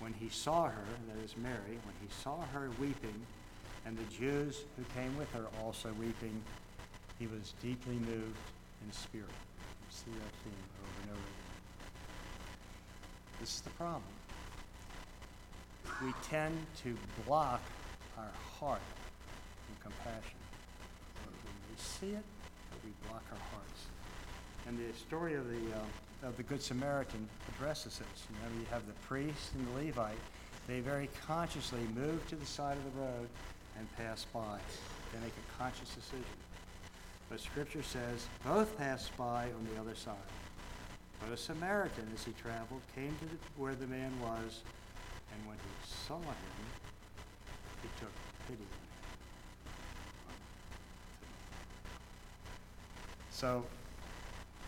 When 0.00 0.12
he 0.14 0.28
saw 0.28 0.68
her, 0.68 0.84
that 1.08 1.24
is 1.24 1.36
Mary, 1.36 1.78
when 1.84 1.94
he 2.00 2.08
saw 2.22 2.40
her 2.52 2.70
weeping, 2.80 3.26
and 3.86 3.96
the 3.96 4.14
Jews 4.14 4.64
who 4.76 4.84
came 4.94 5.16
with 5.16 5.30
her 5.32 5.46
also 5.62 5.92
weeping, 5.98 6.40
he 7.18 7.26
was 7.26 7.54
deeply 7.62 7.94
moved 7.94 8.38
in 8.84 8.92
spirit. 8.92 9.26
You 9.28 9.90
see 9.90 10.10
that 10.10 10.32
theme 10.44 10.52
over 10.82 11.02
and 11.02 11.10
over 11.10 11.20
again. 11.20 11.42
This 13.40 13.54
is 13.56 13.60
the 13.62 13.70
problem. 13.70 14.02
We 16.04 16.12
tend 16.28 16.56
to 16.84 16.96
block 17.26 17.60
our 18.18 18.30
heart 18.58 18.80
from 19.66 19.90
compassion. 19.92 20.38
When 21.24 21.54
we 21.70 21.76
see 21.76 22.16
it, 22.16 22.24
we 22.84 22.90
block 23.08 23.22
our 23.30 23.38
hearts. 23.50 23.86
And 24.66 24.78
the 24.78 24.96
story 24.96 25.34
of 25.34 25.48
the, 25.48 25.74
uh, 25.74 26.28
of 26.28 26.36
the 26.36 26.42
Good 26.42 26.62
Samaritan 26.62 27.28
addresses 27.54 27.98
this. 27.98 28.26
You 28.30 28.36
know, 28.36 28.60
you 28.60 28.66
have 28.70 28.86
the 28.86 28.92
priest 29.06 29.52
and 29.54 29.66
the 29.68 29.86
Levite. 29.86 30.18
They 30.68 30.80
very 30.80 31.08
consciously 31.26 31.80
move 31.94 32.26
to 32.28 32.36
the 32.36 32.46
side 32.46 32.76
of 32.76 32.84
the 32.84 33.00
road 33.00 33.28
and 33.78 33.96
pass 33.96 34.26
by. 34.32 34.58
They 35.12 35.20
make 35.20 35.32
a 35.32 35.62
conscious 35.62 35.94
decision. 35.94 36.24
But 37.28 37.40
Scripture 37.40 37.82
says 37.82 38.26
both 38.44 38.76
passed 38.78 39.16
by 39.16 39.44
on 39.44 39.66
the 39.74 39.80
other 39.80 39.94
side. 39.94 40.14
But 41.20 41.32
a 41.32 41.36
Samaritan, 41.36 42.10
as 42.14 42.24
he 42.24 42.32
traveled, 42.32 42.80
came 42.94 43.16
to 43.20 43.24
the, 43.24 43.36
where 43.56 43.74
the 43.74 43.86
man 43.86 44.12
was, 44.20 44.62
and 45.32 45.46
when 45.46 45.56
he 45.56 45.92
saw 46.06 46.18
him, 46.18 46.66
he 47.80 47.88
took 48.00 48.10
pity 48.48 48.62
on 48.62 48.64
him. 48.64 48.92
So, 53.30 53.64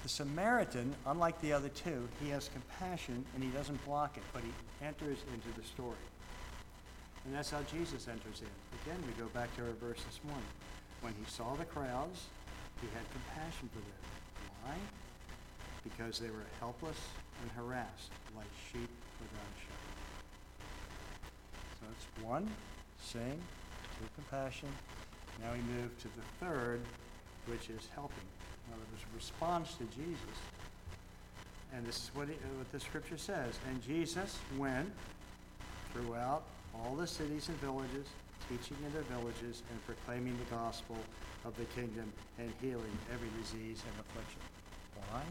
the 0.03 0.09
Samaritan, 0.09 0.95
unlike 1.07 1.41
the 1.41 1.53
other 1.53 1.71
two, 1.71 2.09
he 2.23 2.29
has 2.29 2.49
compassion 2.49 3.25
and 3.35 3.43
he 3.43 3.51
doesn't 3.51 3.83
block 3.85 4.17
it, 4.17 4.23
but 4.33 4.43
he 4.43 4.53
enters 4.85 5.19
into 5.33 5.61
the 5.61 5.67
story. 5.67 5.97
And 7.25 7.35
that's 7.35 7.51
how 7.51 7.63
Jesus 7.73 8.07
enters 8.09 8.43
in. 8.43 8.53
Again, 8.85 9.03
we 9.07 9.13
go 9.21 9.29
back 9.31 9.55
to 9.57 9.63
our 9.63 9.73
verse 9.81 10.03
this 10.05 10.21
morning. 10.25 10.53
When 11.01 11.15
he 11.19 11.25
saw 11.31 11.55
the 11.55 11.65
crowds, 11.65 12.29
he 12.81 12.87
had 12.93 13.05
compassion 13.13 13.69
for 13.73 13.81
them. 13.81 14.05
Why? 14.63 14.75
Because 15.83 16.19
they 16.19 16.29
were 16.29 16.45
helpless 16.61 16.99
and 17.43 17.51
harassed, 17.53 18.11
like 18.37 18.49
sheep 18.71 18.89
without 19.21 19.41
a 19.41 19.59
shepherd. 19.61 19.97
So 21.81 21.87
that's 21.89 22.25
one, 22.25 22.49
seeing, 23.01 23.41
two, 23.99 24.09
compassion. 24.15 24.69
Now 25.43 25.53
we 25.53 25.61
move 25.75 25.97
to 26.03 26.09
the 26.09 26.25
third, 26.45 26.81
which 27.47 27.71
is 27.71 27.89
helping. 27.95 28.29
In 28.69 28.75
other 28.75 28.85
words, 28.93 29.05
response 29.15 29.75
to 29.75 29.85
Jesus. 29.97 30.39
And 31.75 31.87
this 31.87 31.97
is 31.97 32.11
what, 32.15 32.29
he, 32.29 32.35
what 32.57 32.71
the 32.71 32.81
scripture 32.81 33.19
says. 33.19 33.59
And 33.69 33.83
Jesus 33.83 34.39
went 34.57 34.91
throughout 35.93 36.45
all 36.83 36.95
the 36.95 37.07
cities 37.07 37.49
and 37.49 37.57
villages, 37.59 38.07
teaching 38.49 38.77
in 38.85 38.93
their 38.93 39.03
villages 39.03 39.63
and 39.71 39.87
proclaiming 39.87 40.37
the 40.39 40.55
gospel 40.55 40.97
of 41.45 41.57
the 41.57 41.65
kingdom 41.67 42.13
and 42.39 42.53
healing 42.61 42.99
every 43.13 43.29
disease 43.41 43.83
and 43.87 44.01
affliction. 44.01 44.41
Why? 44.97 45.23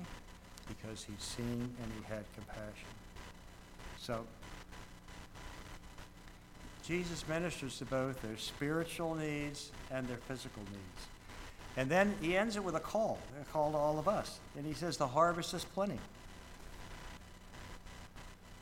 Because 0.68 1.04
he'd 1.04 1.22
seen 1.22 1.76
and 1.82 1.92
he 1.98 2.14
had 2.14 2.24
compassion. 2.36 2.90
So, 3.98 4.26
Jesus 6.86 7.26
ministers 7.28 7.78
to 7.78 7.86
both 7.86 8.22
their 8.22 8.38
spiritual 8.38 9.16
needs 9.16 9.72
and 9.90 10.08
their 10.08 10.18
physical 10.18 10.62
needs. 10.64 11.08
And 11.78 11.90
then 11.90 12.14
he 12.22 12.38
ends 12.38 12.56
it 12.56 12.64
with 12.64 12.76
a 12.76 12.80
call, 12.80 13.18
a 13.42 13.46
call 13.46 13.72
to 13.72 13.78
all 13.78 13.98
of 13.98 14.08
us. 14.08 14.40
And 14.58 14.66
he 14.66 14.74
says, 14.74 14.98
The 14.98 15.08
harvest 15.08 15.54
is 15.54 15.64
plenty, 15.64 16.00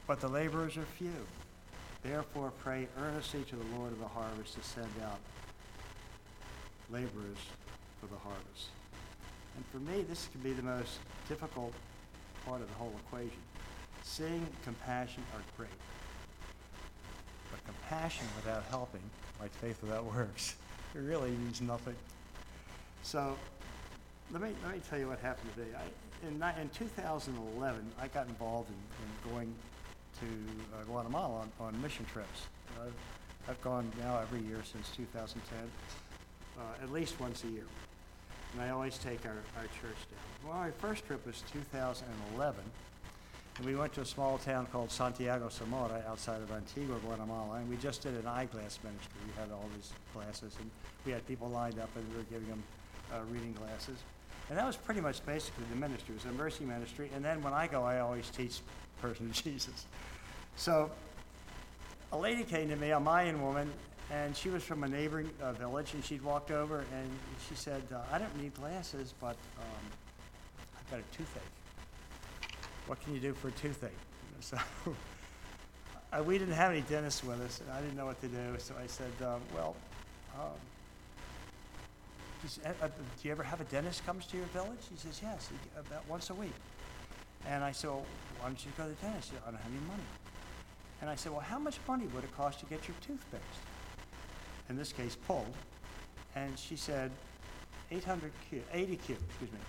but 0.07 0.21
the 0.21 0.27
laborers 0.27 0.77
are 0.77 0.85
few. 0.97 1.25
Therefore, 2.03 2.51
pray 2.63 2.87
earnestly 2.97 3.43
to 3.43 3.55
the 3.55 3.77
Lord 3.77 3.91
of 3.91 3.99
the 3.99 4.07
harvest 4.07 4.55
to 4.55 4.63
send 4.63 4.89
out 5.03 5.19
laborers 6.89 7.37
for 7.99 8.07
the 8.07 8.17
harvest. 8.17 8.69
And 9.55 9.65
for 9.71 9.77
me, 9.77 10.03
this 10.03 10.27
can 10.31 10.41
be 10.41 10.53
the 10.53 10.63
most 10.63 10.99
difficult 11.29 11.73
part 12.45 12.61
of 12.61 12.67
the 12.67 12.73
whole 12.75 12.93
equation. 13.05 13.37
Seeing 14.01 14.47
compassion 14.63 15.23
are 15.35 15.41
great. 15.57 15.69
But 17.51 17.63
compassion 17.65 18.25
without 18.35 18.63
helping, 18.69 19.01
like 19.39 19.51
faith 19.55 19.77
without 19.81 20.05
works, 20.05 20.55
it 20.95 20.99
really 20.99 21.31
means 21.31 21.61
nothing. 21.61 21.95
So 23.03 23.37
let 24.31 24.41
me, 24.41 24.49
let 24.63 24.73
me 24.75 24.81
tell 24.89 24.97
you 24.97 25.07
what 25.07 25.19
happened 25.19 25.51
today. 25.55 25.69
I, 25.75 26.27
in, 26.27 26.61
in 26.61 26.69
2011, 26.69 27.91
I 28.01 28.07
got 28.07 28.27
involved 28.27 28.69
in, 28.69 28.75
in 28.75 29.33
going 29.33 29.53
to 30.21 30.27
uh, 30.77 30.83
Guatemala 30.85 31.41
on, 31.41 31.51
on 31.59 31.81
mission 31.81 32.05
trips. 32.05 32.47
I've, 32.81 32.93
I've 33.49 33.61
gone 33.61 33.91
now 33.99 34.19
every 34.21 34.41
year 34.41 34.61
since 34.63 34.89
2010, 34.95 35.57
uh, 36.57 36.83
at 36.83 36.91
least 36.91 37.19
once 37.19 37.43
a 37.43 37.47
year. 37.47 37.65
And 38.53 38.61
I 38.61 38.69
always 38.69 38.97
take 38.97 39.25
our, 39.25 39.41
our 39.57 39.63
church 39.81 39.97
down. 40.11 40.49
Well, 40.49 40.57
our 40.57 40.71
first 40.73 41.07
trip 41.07 41.25
was 41.25 41.43
2011, 41.51 42.63
and 43.57 43.65
we 43.65 43.75
went 43.75 43.93
to 43.93 44.01
a 44.01 44.05
small 44.05 44.37
town 44.37 44.67
called 44.71 44.91
Santiago 44.91 45.49
Zamora 45.49 46.03
outside 46.07 46.41
of 46.41 46.51
Antigua, 46.51 46.97
Guatemala, 46.99 47.57
and 47.57 47.69
we 47.69 47.77
just 47.77 48.03
did 48.03 48.13
an 48.13 48.27
eyeglass 48.27 48.77
ministry. 48.83 49.19
We 49.25 49.41
had 49.41 49.51
all 49.51 49.65
these 49.75 49.91
glasses, 50.13 50.55
and 50.59 50.69
we 51.05 51.11
had 51.11 51.25
people 51.27 51.49
lined 51.49 51.79
up, 51.79 51.89
and 51.95 52.07
we 52.11 52.17
were 52.17 52.29
giving 52.29 52.47
them 52.47 52.63
uh, 53.11 53.19
reading 53.31 53.53
glasses. 53.53 53.97
And 54.51 54.59
that 54.59 54.67
was 54.67 54.75
pretty 54.75 54.99
much 54.99 55.25
basically 55.25 55.63
the 55.69 55.77
ministry. 55.77 56.13
It 56.13 56.25
was 56.25 56.35
a 56.35 56.37
mercy 56.37 56.65
ministry. 56.65 57.09
And 57.15 57.23
then 57.23 57.41
when 57.41 57.53
I 57.53 57.67
go, 57.67 57.85
I 57.85 57.99
always 57.99 58.29
teach 58.29 58.59
person 59.01 59.31
Jesus. 59.43 59.85
So 60.57 60.91
a 62.11 62.17
lady 62.17 62.43
came 62.43 62.67
to 62.67 62.75
me, 62.75 62.91
a 62.91 62.99
Mayan 62.99 63.41
woman, 63.41 63.71
and 64.11 64.35
she 64.35 64.49
was 64.49 64.61
from 64.61 64.83
a 64.83 64.89
neighboring 64.89 65.29
uh, 65.41 65.53
village, 65.53 65.93
and 65.93 66.03
she'd 66.03 66.21
walked 66.21 66.51
over 66.51 66.79
and 66.79 67.09
she 67.47 67.55
said, 67.55 67.81
uh, 67.95 67.99
I 68.11 68.17
don't 68.17 68.41
need 68.41 68.53
glasses, 68.55 69.13
but 69.21 69.37
um, 69.57 69.85
I've 70.77 70.91
got 70.91 70.99
a 70.99 71.15
toothache. 71.15 71.43
What 72.87 73.01
can 73.05 73.13
you 73.13 73.21
do 73.21 73.33
for 73.33 73.47
a 73.47 73.51
toothache? 73.51 73.91
So 74.41 74.57
uh, 76.11 76.23
we 76.23 76.37
didn't 76.37 76.55
have 76.55 76.71
any 76.71 76.81
dentists 76.81 77.23
with 77.23 77.39
us, 77.39 77.61
and 77.61 77.71
I 77.71 77.79
didn't 77.79 77.95
know 77.95 78.07
what 78.07 78.19
to 78.19 78.27
do, 78.27 78.55
so 78.57 78.73
I 78.83 78.87
said, 78.87 79.11
um, 79.21 79.39
well, 79.55 79.75
um, 80.35 80.49
he 82.41 82.47
said, 82.47 82.75
uh, 82.81 82.85
uh, 82.85 82.87
do 82.87 83.27
you 83.27 83.31
ever 83.31 83.43
have 83.43 83.61
a 83.61 83.65
dentist 83.65 84.05
comes 84.05 84.25
to 84.27 84.37
your 84.37 84.45
village? 84.47 84.79
He 84.89 84.97
says, 84.97 85.19
yes, 85.21 85.49
about 85.77 86.07
once 86.07 86.29
a 86.29 86.33
week. 86.33 86.53
And 87.47 87.63
I 87.63 87.71
said, 87.71 87.89
well, 87.89 88.05
why 88.39 88.47
don't 88.47 88.65
you 88.65 88.71
go 88.77 88.83
to 88.83 88.89
the 88.89 88.95
dentist? 88.95 89.29
He 89.29 89.35
said, 89.35 89.43
I 89.47 89.51
don't 89.51 89.61
have 89.61 89.71
any 89.71 89.87
money. 89.87 90.03
And 91.01 91.09
I 91.09 91.15
said, 91.15 91.31
well, 91.31 91.41
how 91.41 91.59
much 91.59 91.77
money 91.87 92.05
would 92.13 92.23
it 92.23 92.35
cost 92.35 92.59
to 92.59 92.65
get 92.65 92.87
your 92.87 92.95
tooth 93.05 93.23
fixed? 93.31 93.45
In 94.69 94.77
this 94.77 94.93
case, 94.93 95.15
pulled. 95.15 95.53
And 96.35 96.57
she 96.57 96.75
said, 96.75 97.11
800 97.91 98.31
Q, 98.49 98.63
80 98.73 98.95
Q, 98.97 99.17
excuse 99.29 99.51
me. 99.51 99.59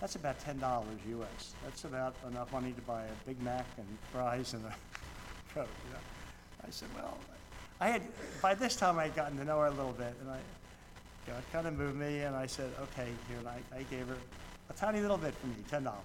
That's 0.00 0.16
about 0.16 0.38
$10 0.40 0.60
US. 0.60 1.54
That's 1.64 1.84
about 1.84 2.14
enough 2.28 2.52
money 2.52 2.72
to 2.72 2.80
buy 2.82 3.04
a 3.04 3.26
Big 3.26 3.40
Mac 3.42 3.64
and 3.78 3.86
fries 4.12 4.52
and 4.52 4.64
a 4.66 4.68
Coke, 5.54 5.68
you 5.86 5.92
know. 5.92 6.00
I 6.66 6.70
said, 6.70 6.88
well, 6.94 7.16
I 7.80 7.88
had, 7.88 8.02
by 8.42 8.54
this 8.54 8.76
time 8.76 8.98
I 8.98 9.04
had 9.04 9.16
gotten 9.16 9.38
to 9.38 9.44
know 9.44 9.60
her 9.60 9.66
a 9.66 9.70
little 9.70 9.92
bit, 9.92 10.14
and 10.20 10.30
I, 10.30 10.38
it 11.32 11.52
kind 11.52 11.66
of 11.66 11.76
moved 11.76 11.96
me, 11.96 12.20
and 12.20 12.36
I 12.36 12.46
said, 12.46 12.70
okay, 12.82 13.08
here, 13.28 13.38
and 13.38 13.48
I, 13.48 13.58
I 13.74 13.82
gave 13.84 14.06
her 14.08 14.16
a 14.70 14.72
tiny 14.74 15.00
little 15.00 15.16
bit 15.16 15.34
for 15.34 15.46
me, 15.46 15.54
ten 15.70 15.84
dollars, 15.84 15.98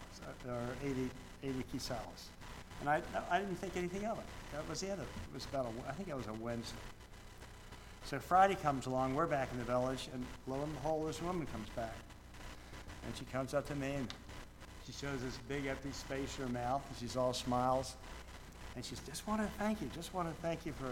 uh, 0.48 0.52
or 0.52 0.62
80, 0.84 1.10
80 1.44 1.64
quetzales. 1.74 2.30
And 2.80 2.90
I, 2.90 3.02
I 3.30 3.40
didn't 3.40 3.58
think 3.58 3.76
anything 3.76 4.06
of 4.06 4.18
it. 4.18 4.24
That 4.54 4.68
was 4.70 4.82
the 4.82 4.88
end 4.90 5.02
of 5.02 5.08
it. 5.08 5.12
It 5.30 5.34
was 5.34 5.46
about 5.46 5.66
a, 5.66 5.90
I 5.90 5.92
think 5.94 6.10
it 6.10 6.16
was 6.16 6.28
a 6.28 6.34
Wednesday. 6.34 6.78
So 8.06 8.20
Friday 8.20 8.56
comes 8.56 8.86
along, 8.86 9.16
we're 9.16 9.28
back 9.28 9.50
in 9.52 9.58
the 9.60 9.66
village, 9.66 10.08
and 10.14 10.26
lo 10.48 10.62
and 10.64 10.74
behold, 10.76 11.10
this 11.10 11.22
woman 11.22 11.46
comes 11.48 11.68
back. 11.76 11.96
And 13.06 13.16
she 13.16 13.26
comes 13.26 13.54
up 13.54 13.68
to 13.68 13.76
me, 13.76 13.94
and 13.96 14.08
she 14.86 14.94
shows 14.94 15.22
this 15.22 15.38
big 15.48 15.66
empty 15.66 15.92
space 15.92 16.38
in 16.40 16.48
her 16.48 16.52
mouth, 16.52 16.82
and 16.90 16.98
she's 16.98 17.18
all 17.18 17.34
smiles. 17.34 17.96
And 18.76 18.86
she 18.86 18.96
says, 18.96 19.06
just 19.06 19.28
want 19.28 19.42
to 19.42 19.48
thank 19.60 19.82
you, 19.82 19.90
just 19.94 20.14
want 20.14 20.34
to 20.34 20.42
thank 20.42 20.66
you 20.66 20.74
for 20.74 20.90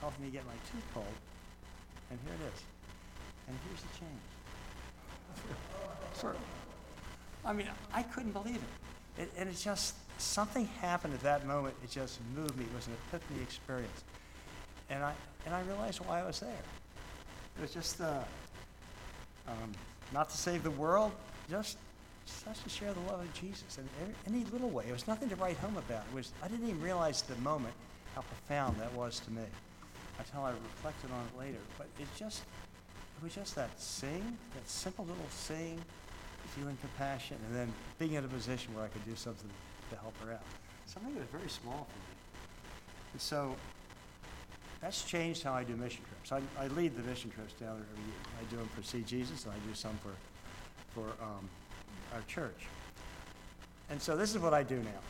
helping 0.00 0.24
me 0.24 0.30
get 0.30 0.44
my 0.46 0.52
tooth 0.70 0.84
pulled. 0.92 1.06
And 2.10 2.18
here 2.24 2.34
it 2.34 2.54
is. 2.54 2.62
And 3.50 3.58
here's 3.66 3.82
the 3.82 3.88
change. 3.98 4.22
I 7.44 7.52
mean, 7.52 7.66
I 7.92 8.02
couldn't 8.02 8.32
believe 8.32 8.56
it. 8.56 9.22
it. 9.22 9.32
And 9.36 9.48
it's 9.48 9.64
just, 9.64 9.96
something 10.18 10.66
happened 10.80 11.14
at 11.14 11.20
that 11.20 11.46
moment. 11.46 11.74
It 11.82 11.90
just 11.90 12.20
moved 12.36 12.56
me. 12.56 12.64
It 12.64 12.74
was 12.74 12.86
an 12.86 12.92
epiphany 13.08 13.42
experience. 13.42 14.04
And 14.88 15.02
I, 15.02 15.14
and 15.46 15.54
I 15.54 15.62
realized 15.62 15.98
why 16.06 16.20
I 16.20 16.26
was 16.26 16.38
there. 16.40 16.62
It 17.58 17.62
was 17.62 17.72
just 17.72 18.00
uh, 18.00 18.22
um, 19.48 19.72
not 20.12 20.30
to 20.30 20.36
save 20.36 20.62
the 20.62 20.70
world, 20.70 21.10
just, 21.50 21.78
just 22.46 22.62
to 22.62 22.70
share 22.70 22.92
the 22.92 23.00
love 23.00 23.20
of 23.20 23.34
Jesus 23.34 23.78
in 23.78 23.88
any 24.32 24.44
little 24.52 24.70
way. 24.70 24.84
It 24.88 24.92
was 24.92 25.08
nothing 25.08 25.28
to 25.30 25.36
write 25.36 25.56
home 25.56 25.76
about. 25.76 26.04
It 26.12 26.14
was, 26.14 26.30
I 26.42 26.46
didn't 26.46 26.68
even 26.68 26.80
realize 26.80 27.22
the 27.22 27.34
moment 27.36 27.74
how 28.14 28.20
profound 28.22 28.78
that 28.78 28.92
was 28.94 29.18
to 29.20 29.30
me 29.32 29.42
until 30.18 30.42
I 30.42 30.50
reflected 30.50 31.10
on 31.10 31.24
it 31.32 31.38
later. 31.38 31.58
But 31.78 31.88
it 31.98 32.06
just, 32.16 32.42
it 33.20 33.24
was 33.24 33.34
just 33.34 33.54
that 33.54 33.68
sing, 33.78 34.38
that 34.54 34.66
simple 34.68 35.04
little 35.04 35.28
sing, 35.28 35.78
feeling 36.56 36.76
compassion, 36.80 37.36
and 37.46 37.54
then 37.54 37.72
being 37.98 38.14
in 38.14 38.24
a 38.24 38.28
position 38.28 38.74
where 38.74 38.84
I 38.84 38.88
could 38.88 39.04
do 39.04 39.14
something 39.14 39.50
to 39.90 39.96
help 39.96 40.14
her 40.24 40.32
out. 40.32 40.40
Something 40.86 41.12
that 41.14 41.20
was 41.20 41.28
very 41.28 41.50
small 41.50 41.86
for 41.90 41.98
me. 41.98 42.16
And 43.12 43.20
so 43.20 43.54
that's 44.80 45.04
changed 45.04 45.42
how 45.42 45.52
I 45.52 45.64
do 45.64 45.76
mission 45.76 46.02
trips. 46.08 46.32
I, 46.32 46.64
I 46.64 46.68
lead 46.68 46.96
the 46.96 47.02
mission 47.02 47.30
trips 47.30 47.52
down 47.54 47.76
there 47.76 47.86
every 47.92 48.04
year. 48.04 48.20
I 48.40 48.50
do 48.50 48.56
them 48.56 48.68
for 48.74 48.82
See 48.82 49.02
Jesus, 49.02 49.44
and 49.44 49.52
I 49.52 49.68
do 49.68 49.74
some 49.74 49.98
for, 50.02 50.14
for 50.94 51.06
um, 51.22 51.46
our 52.14 52.22
church. 52.26 52.66
And 53.90 54.00
so 54.00 54.16
this 54.16 54.30
is 54.30 54.38
what 54.38 54.54
I 54.54 54.62
do 54.62 54.76
now. 54.76 55.00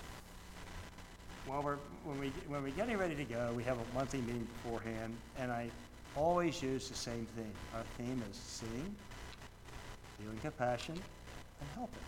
While 1.46 1.62
we're, 1.62 1.76
when, 2.04 2.18
we, 2.18 2.32
when 2.48 2.64
we're 2.64 2.70
getting 2.70 2.96
ready 2.96 3.14
to 3.14 3.24
go, 3.24 3.52
we 3.56 3.62
have 3.62 3.78
a 3.78 3.94
monthly 3.94 4.20
meeting 4.20 4.48
beforehand, 4.62 5.16
and 5.38 5.52
I 5.52 5.70
always 6.16 6.62
use 6.62 6.88
the 6.88 6.94
same 6.94 7.26
thing. 7.36 7.50
Our 7.74 7.84
theme 7.96 8.22
is 8.30 8.36
seeing, 8.36 8.94
feeling 10.18 10.38
compassion, 10.38 10.94
and 11.60 11.68
helping. 11.74 11.98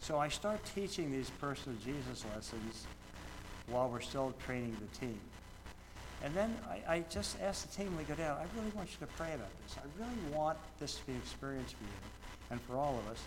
So 0.00 0.18
I 0.18 0.28
start 0.28 0.60
teaching 0.74 1.10
these 1.10 1.30
personal 1.30 1.78
Jesus 1.84 2.24
lessons 2.34 2.86
while 3.68 3.88
we're 3.88 4.00
still 4.00 4.32
training 4.44 4.76
the 4.80 4.98
team. 4.98 5.18
And 6.22 6.34
then 6.34 6.56
I, 6.68 6.94
I 6.94 7.04
just 7.10 7.40
ask 7.42 7.68
the 7.68 7.76
team 7.76 7.96
we 7.96 8.04
go 8.04 8.14
down, 8.14 8.38
I 8.38 8.46
really 8.58 8.70
want 8.74 8.88
you 8.90 9.06
to 9.06 9.12
pray 9.14 9.34
about 9.34 9.50
this. 9.62 9.76
I 9.76 9.86
really 9.98 10.36
want 10.36 10.58
this 10.78 10.94
to 10.94 11.06
be 11.06 11.12
an 11.12 11.18
experience 11.18 11.72
for 11.72 11.84
you 11.84 11.90
and 12.50 12.60
for 12.62 12.76
all 12.76 12.98
of 12.98 13.12
us. 13.12 13.20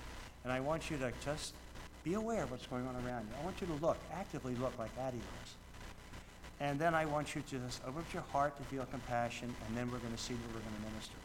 And 0.43 0.53
I 0.53 0.59
want 0.59 0.89
you 0.89 0.97
to 0.97 1.11
just 1.23 1.53
be 2.03 2.13
aware 2.13 2.43
of 2.43 2.51
what's 2.51 2.65
going 2.65 2.87
on 2.87 2.95
around 2.95 3.27
you. 3.27 3.35
I 3.41 3.43
want 3.43 3.59
you 3.61 3.67
to 3.67 3.73
look, 3.73 3.97
actively 4.13 4.55
look 4.55 4.77
like 4.79 4.89
Addie 4.99 5.17
looks. 5.17 5.55
And 6.59 6.77
then 6.77 6.93
I 6.93 7.05
want 7.05 7.35
you 7.35 7.41
to 7.41 7.57
just 7.57 7.81
open 7.87 8.01
up 8.01 8.13
your 8.13 8.23
heart 8.33 8.57
to 8.57 8.63
feel 8.63 8.85
compassion, 8.85 9.53
and 9.67 9.77
then 9.77 9.89
we're 9.91 9.99
going 9.99 10.13
to 10.13 10.21
see 10.21 10.33
what 10.33 10.47
we're 10.47 10.61
going 10.61 10.75
to 10.75 10.89
minister. 10.91 11.15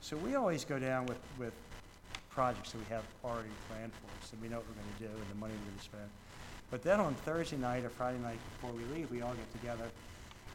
So 0.00 0.16
we 0.16 0.34
always 0.36 0.64
go 0.64 0.78
down 0.78 1.06
with, 1.06 1.18
with 1.38 1.52
projects 2.30 2.72
that 2.72 2.78
we 2.78 2.84
have 2.94 3.04
already 3.24 3.50
planned 3.68 3.92
for 3.92 4.06
us, 4.22 4.32
and 4.32 4.40
we 4.40 4.48
know 4.48 4.56
what 4.56 4.66
we're 4.68 4.80
going 4.80 4.94
to 4.98 5.02
do 5.04 5.22
and 5.22 5.30
the 5.30 5.40
money 5.40 5.54
we're 5.54 5.70
going 5.70 5.78
to 5.78 5.84
spend. 5.84 6.10
But 6.70 6.82
then 6.82 7.00
on 7.00 7.14
Thursday 7.26 7.56
night 7.56 7.84
or 7.84 7.90
Friday 7.90 8.18
night 8.18 8.38
before 8.54 8.74
we 8.74 8.84
leave, 8.94 9.10
we 9.10 9.22
all 9.22 9.34
get 9.34 9.60
together 9.60 9.90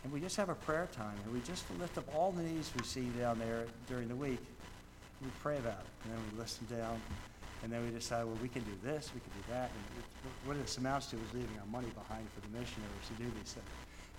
and 0.03 0.13
we 0.13 0.19
just 0.19 0.38
have 0.38 0.50
a 0.50 0.55
prayer 0.55 0.88
time, 0.93 1.15
and 1.25 1.34
we 1.34 1.41
just 1.41 1.65
lift 1.79 1.98
up 1.98 2.05
all 2.15 2.31
the 2.31 2.41
needs 2.41 2.72
we 2.77 2.84
see 2.84 3.10
down 3.19 3.38
there 3.38 3.65
during 3.88 4.08
the 4.08 4.15
week. 4.15 4.39
We 5.22 5.27
pray 5.41 5.58
about 5.58 5.84
it, 5.84 5.91
and 6.05 6.13
then 6.13 6.19
we 6.31 6.39
listen 6.39 6.65
down, 6.72 7.01
and 7.63 7.72
then 7.72 7.84
we 7.84 7.91
decide, 7.91 8.24
well, 8.24 8.38
we 8.41 8.48
can 8.48 8.63
do 8.63 8.72
this, 8.81 9.12
we 9.13 9.19
can 9.19 9.31
do 9.36 9.51
that. 9.51 9.69
And 9.69 10.00
it, 10.00 10.48
what 10.48 10.58
this 10.58 10.77
amounts 10.77 11.08
to 11.08 11.17
is 11.17 11.34
leaving 11.34 11.60
our 11.60 11.67
money 11.67 11.89
behind 11.89 12.25
for 12.34 12.39
the 12.41 12.48
missionaries 12.58 13.08
to 13.10 13.24
do 13.24 13.29
these 13.38 13.51
things. 13.51 13.67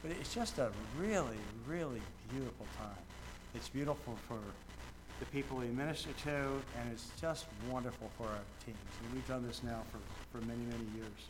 But 0.02 0.12
it's 0.12 0.34
just 0.34 0.58
a 0.58 0.70
really, 0.98 1.36
really 1.66 2.00
beautiful 2.30 2.66
time. 2.78 2.96
It's 3.54 3.68
beautiful 3.68 4.16
for 4.26 4.38
the 5.18 5.26
people 5.26 5.58
we 5.58 5.66
minister 5.66 6.10
to, 6.24 6.30
and 6.30 6.90
it's 6.90 7.08
just 7.20 7.46
wonderful 7.70 8.10
for 8.16 8.24
our 8.24 8.44
teams. 8.64 8.78
And 9.02 9.12
we've 9.12 9.28
done 9.28 9.46
this 9.46 9.62
now 9.62 9.82
for, 9.92 9.98
for 10.38 10.44
many, 10.46 10.62
many 10.62 10.86
years. 10.96 11.20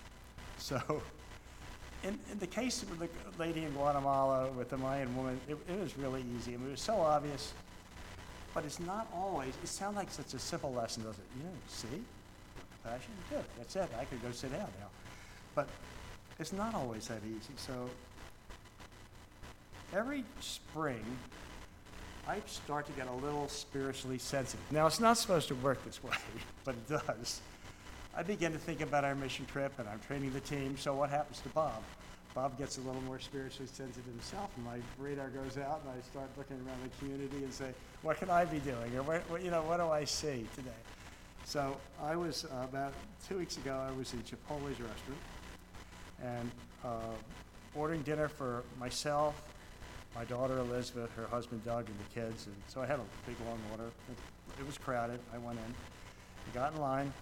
So 0.58 1.02
in, 2.04 2.18
in 2.30 2.38
the 2.38 2.46
case 2.46 2.82
of 2.82 2.98
the 2.98 3.08
lady 3.38 3.64
in 3.64 3.72
Guatemala 3.72 4.48
with 4.52 4.70
the 4.70 4.76
Mayan 4.76 5.14
woman, 5.16 5.40
it, 5.48 5.56
it 5.68 5.80
was 5.80 5.98
really 5.98 6.24
easy. 6.36 6.54
I 6.54 6.56
mean, 6.58 6.68
it 6.68 6.72
was 6.72 6.80
so 6.80 7.00
obvious, 7.00 7.52
but 8.54 8.64
it's 8.64 8.80
not 8.80 9.08
always. 9.12 9.54
It 9.62 9.68
sounds 9.68 9.96
like 9.96 10.10
such 10.10 10.34
a 10.34 10.38
simple 10.38 10.72
lesson, 10.72 11.02
doesn't 11.02 11.20
it? 11.20 11.38
You 11.38 11.44
know, 11.44 11.50
see, 11.66 12.02
compassion, 12.82 13.12
good. 13.28 13.44
That's 13.58 13.74
it. 13.74 13.88
I 13.98 14.04
could 14.04 14.22
go 14.22 14.30
sit 14.30 14.52
down 14.52 14.68
now, 14.80 14.88
but 15.54 15.68
it's 16.38 16.52
not 16.52 16.74
always 16.74 17.08
that 17.08 17.20
easy. 17.26 17.54
So 17.56 17.90
every 19.94 20.24
spring, 20.40 21.04
I 22.28 22.40
start 22.46 22.86
to 22.86 22.92
get 22.92 23.08
a 23.08 23.12
little 23.12 23.48
spiritually 23.48 24.18
sensitive. 24.18 24.60
Now, 24.70 24.86
it's 24.86 25.00
not 25.00 25.18
supposed 25.18 25.48
to 25.48 25.54
work 25.56 25.84
this 25.84 26.02
way, 26.02 26.16
but 26.64 26.74
it 26.74 26.88
does. 26.88 27.40
I 28.14 28.22
begin 28.22 28.52
to 28.52 28.58
think 28.58 28.80
about 28.80 29.04
our 29.04 29.14
mission 29.14 29.46
trip 29.46 29.72
and 29.78 29.88
I'm 29.88 30.00
training 30.00 30.32
the 30.32 30.40
team. 30.40 30.76
So 30.76 30.94
what 30.94 31.10
happens 31.10 31.40
to 31.40 31.48
Bob? 31.50 31.82
Bob 32.34 32.56
gets 32.58 32.78
a 32.78 32.80
little 32.82 33.00
more 33.02 33.18
spiritually 33.18 33.68
sensitive 33.72 34.04
himself, 34.04 34.50
and 34.56 34.64
my 34.64 34.78
radar 34.98 35.28
goes 35.30 35.58
out, 35.58 35.80
and 35.84 35.98
I 35.98 36.00
start 36.08 36.28
looking 36.36 36.56
around 36.64 36.78
the 36.84 36.96
community 36.98 37.38
and 37.38 37.52
say, 37.52 37.70
"What 38.02 38.18
can 38.18 38.30
I 38.30 38.44
be 38.44 38.60
doing? 38.60 38.96
Or 38.96 39.02
what, 39.02 39.22
what 39.28 39.42
you 39.42 39.50
know, 39.50 39.62
what 39.62 39.78
do 39.78 39.88
I 39.88 40.04
see 40.04 40.46
today?" 40.54 40.70
So 41.44 41.76
I 42.00 42.14
was 42.14 42.44
uh, 42.44 42.62
about 42.62 42.92
two 43.26 43.38
weeks 43.38 43.56
ago. 43.56 43.84
I 43.84 43.90
was 43.98 44.12
in 44.12 44.20
Chipotle's 44.20 44.78
restaurant 44.80 45.20
and 46.22 46.50
uh, 46.84 47.16
ordering 47.74 48.02
dinner 48.02 48.28
for 48.28 48.62
myself, 48.78 49.42
my 50.14 50.24
daughter 50.24 50.58
Elizabeth, 50.58 51.10
her 51.16 51.26
husband 51.26 51.64
Doug, 51.64 51.86
and 51.88 51.98
the 51.98 52.20
kids. 52.20 52.46
And 52.46 52.56
so 52.66 52.80
I 52.80 52.86
had 52.86 52.98
a 52.98 53.04
big 53.26 53.36
long 53.46 53.58
order. 53.70 53.90
It, 54.10 54.60
it 54.60 54.66
was 54.66 54.78
crowded. 54.78 55.20
I 55.32 55.38
went 55.38 55.58
in, 55.58 55.74
I 56.50 56.54
got 56.54 56.74
in 56.74 56.80
line, 56.80 57.12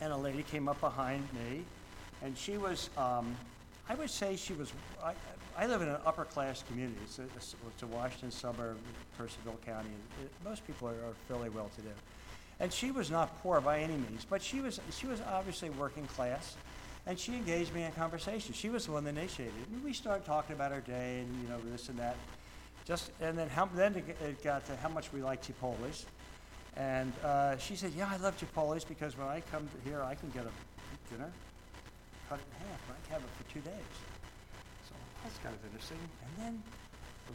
and 0.00 0.12
a 0.12 0.16
lady 0.16 0.42
came 0.42 0.68
up 0.68 0.80
behind 0.80 1.26
me, 1.32 1.64
and 2.22 2.36
she 2.36 2.58
was, 2.58 2.90
um, 2.96 3.34
I 3.88 3.94
would 3.94 4.10
say 4.10 4.36
she 4.36 4.52
was, 4.52 4.72
I, 5.02 5.14
I 5.56 5.66
live 5.66 5.82
in 5.82 5.88
an 5.88 5.98
upper 6.04 6.24
class 6.24 6.62
community. 6.68 6.98
It's 7.04 7.18
a, 7.18 7.22
it's 7.36 7.82
a 7.82 7.86
Washington 7.86 8.30
suburb, 8.30 8.76
Percival 9.16 9.58
County. 9.64 9.90
It, 10.22 10.30
most 10.44 10.66
people 10.66 10.88
are, 10.88 10.92
are 10.92 11.14
fairly 11.28 11.48
well 11.48 11.70
to 11.76 11.82
do. 11.82 11.90
And 12.60 12.72
she 12.72 12.90
was 12.90 13.10
not 13.10 13.42
poor 13.42 13.60
by 13.60 13.80
any 13.80 13.94
means, 13.94 14.24
but 14.28 14.40
she 14.40 14.60
was, 14.60 14.80
she 14.90 15.06
was 15.06 15.20
obviously 15.22 15.70
working 15.70 16.06
class, 16.06 16.56
and 17.06 17.18
she 17.18 17.34
engaged 17.34 17.74
me 17.74 17.82
in 17.82 17.92
conversation. 17.92 18.54
She 18.54 18.70
was 18.70 18.86
the 18.86 18.92
one 18.92 19.04
that 19.04 19.10
initiated 19.10 19.54
it. 19.60 19.68
And 19.68 19.84
we 19.84 19.92
started 19.92 20.24
talking 20.24 20.54
about 20.54 20.72
our 20.72 20.80
day 20.80 21.20
and, 21.20 21.42
you 21.42 21.48
know, 21.48 21.58
this 21.70 21.88
and 21.88 21.98
that. 21.98 22.16
Just, 22.86 23.10
and 23.20 23.36
then, 23.36 23.48
how, 23.48 23.66
then 23.66 23.94
it 23.94 24.42
got 24.42 24.64
to 24.66 24.76
how 24.76 24.88
much 24.88 25.12
we 25.12 25.22
like 25.22 25.42
Chipotle's. 25.42 26.06
And 26.76 27.12
uh, 27.24 27.56
she 27.58 27.76
said, 27.76 27.92
yeah, 27.96 28.08
I 28.10 28.16
love 28.16 28.36
Chipotle's 28.38 28.84
because 28.84 29.16
when 29.16 29.28
I 29.28 29.42
come 29.52 29.68
here, 29.84 30.02
I 30.02 30.14
can 30.14 30.30
get 30.30 30.44
a 30.44 31.10
dinner, 31.10 31.30
cut 32.28 32.40
it 32.40 32.44
in 32.50 32.68
half, 32.68 32.80
and 32.88 32.96
I 32.96 33.06
can 33.06 33.12
have 33.12 33.22
it 33.22 33.30
for 33.38 33.52
two 33.52 33.60
days. 33.60 33.94
So 34.88 34.94
that's 35.22 35.38
kind 35.38 35.54
of 35.54 35.64
interesting. 35.64 35.98
And 36.22 36.44
then 36.44 36.62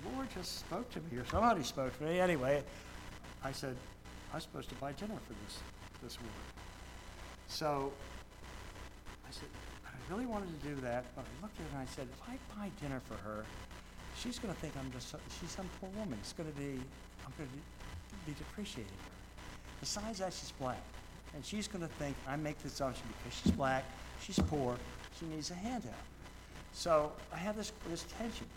the 0.04 0.10
Lord 0.16 0.28
just 0.34 0.60
spoke 0.60 0.90
to 0.92 1.00
me, 1.00 1.18
or 1.18 1.26
somebody 1.26 1.64
spoke 1.64 1.98
to 2.00 2.04
me. 2.04 2.20
Anyway, 2.20 2.64
I 3.44 3.52
said, 3.52 3.76
I'm 4.34 4.42
supposed 4.42 4.70
to 4.70 4.76
buy 4.76 4.92
dinner 4.94 5.18
for 5.28 5.34
this, 5.46 5.60
this 6.04 6.18
woman. 6.20 6.34
So 7.48 7.92
really 10.10 10.26
wanted 10.26 10.50
to 10.60 10.68
do 10.68 10.76
that, 10.82 11.06
but 11.16 11.24
I 11.24 11.42
looked 11.42 11.60
at 11.60 11.66
her 11.72 11.80
and 11.80 11.88
I 11.88 11.92
said, 11.92 12.08
if 12.12 12.22
I 12.28 12.38
buy 12.58 12.72
dinner 12.82 13.02
for 13.06 13.16
her, 13.16 13.46
she's 14.18 14.40
going 14.40 14.54
to 14.54 14.60
think 14.60 14.74
I'm 14.78 14.92
just, 14.92 15.16
she's 15.40 15.52
some 15.52 15.70
poor 15.80 15.90
woman. 15.98 16.18
It's 16.22 16.34
going 16.34 16.52
to 16.52 16.58
be, 16.58 16.82
I'm 17.26 17.34
going 17.38 17.50
to 17.50 18.26
be 18.26 18.34
depreciating 18.38 18.92
her. 18.92 19.44
Besides 19.80 20.20
that, 20.20 20.34
she's 20.34 20.52
black. 20.60 20.82
And 21.36 21.46
she's 21.46 21.68
going 21.68 21.82
to 21.82 21.94
think 21.96 22.16
I 22.28 22.36
make 22.36 22.58
the 22.60 22.68
assumption 22.68 23.06
because 23.18 23.40
she's 23.40 23.52
black, 23.52 23.86
she's 24.22 24.40
poor, 24.40 24.78
she 25.20 25.26
needs 25.28 25.52
a 25.52 25.56
handout. 25.56 25.94
So 26.74 27.12
I 27.34 27.38
have 27.38 27.56
this, 27.56 27.72
this 27.90 28.06
tension. 28.18 28.48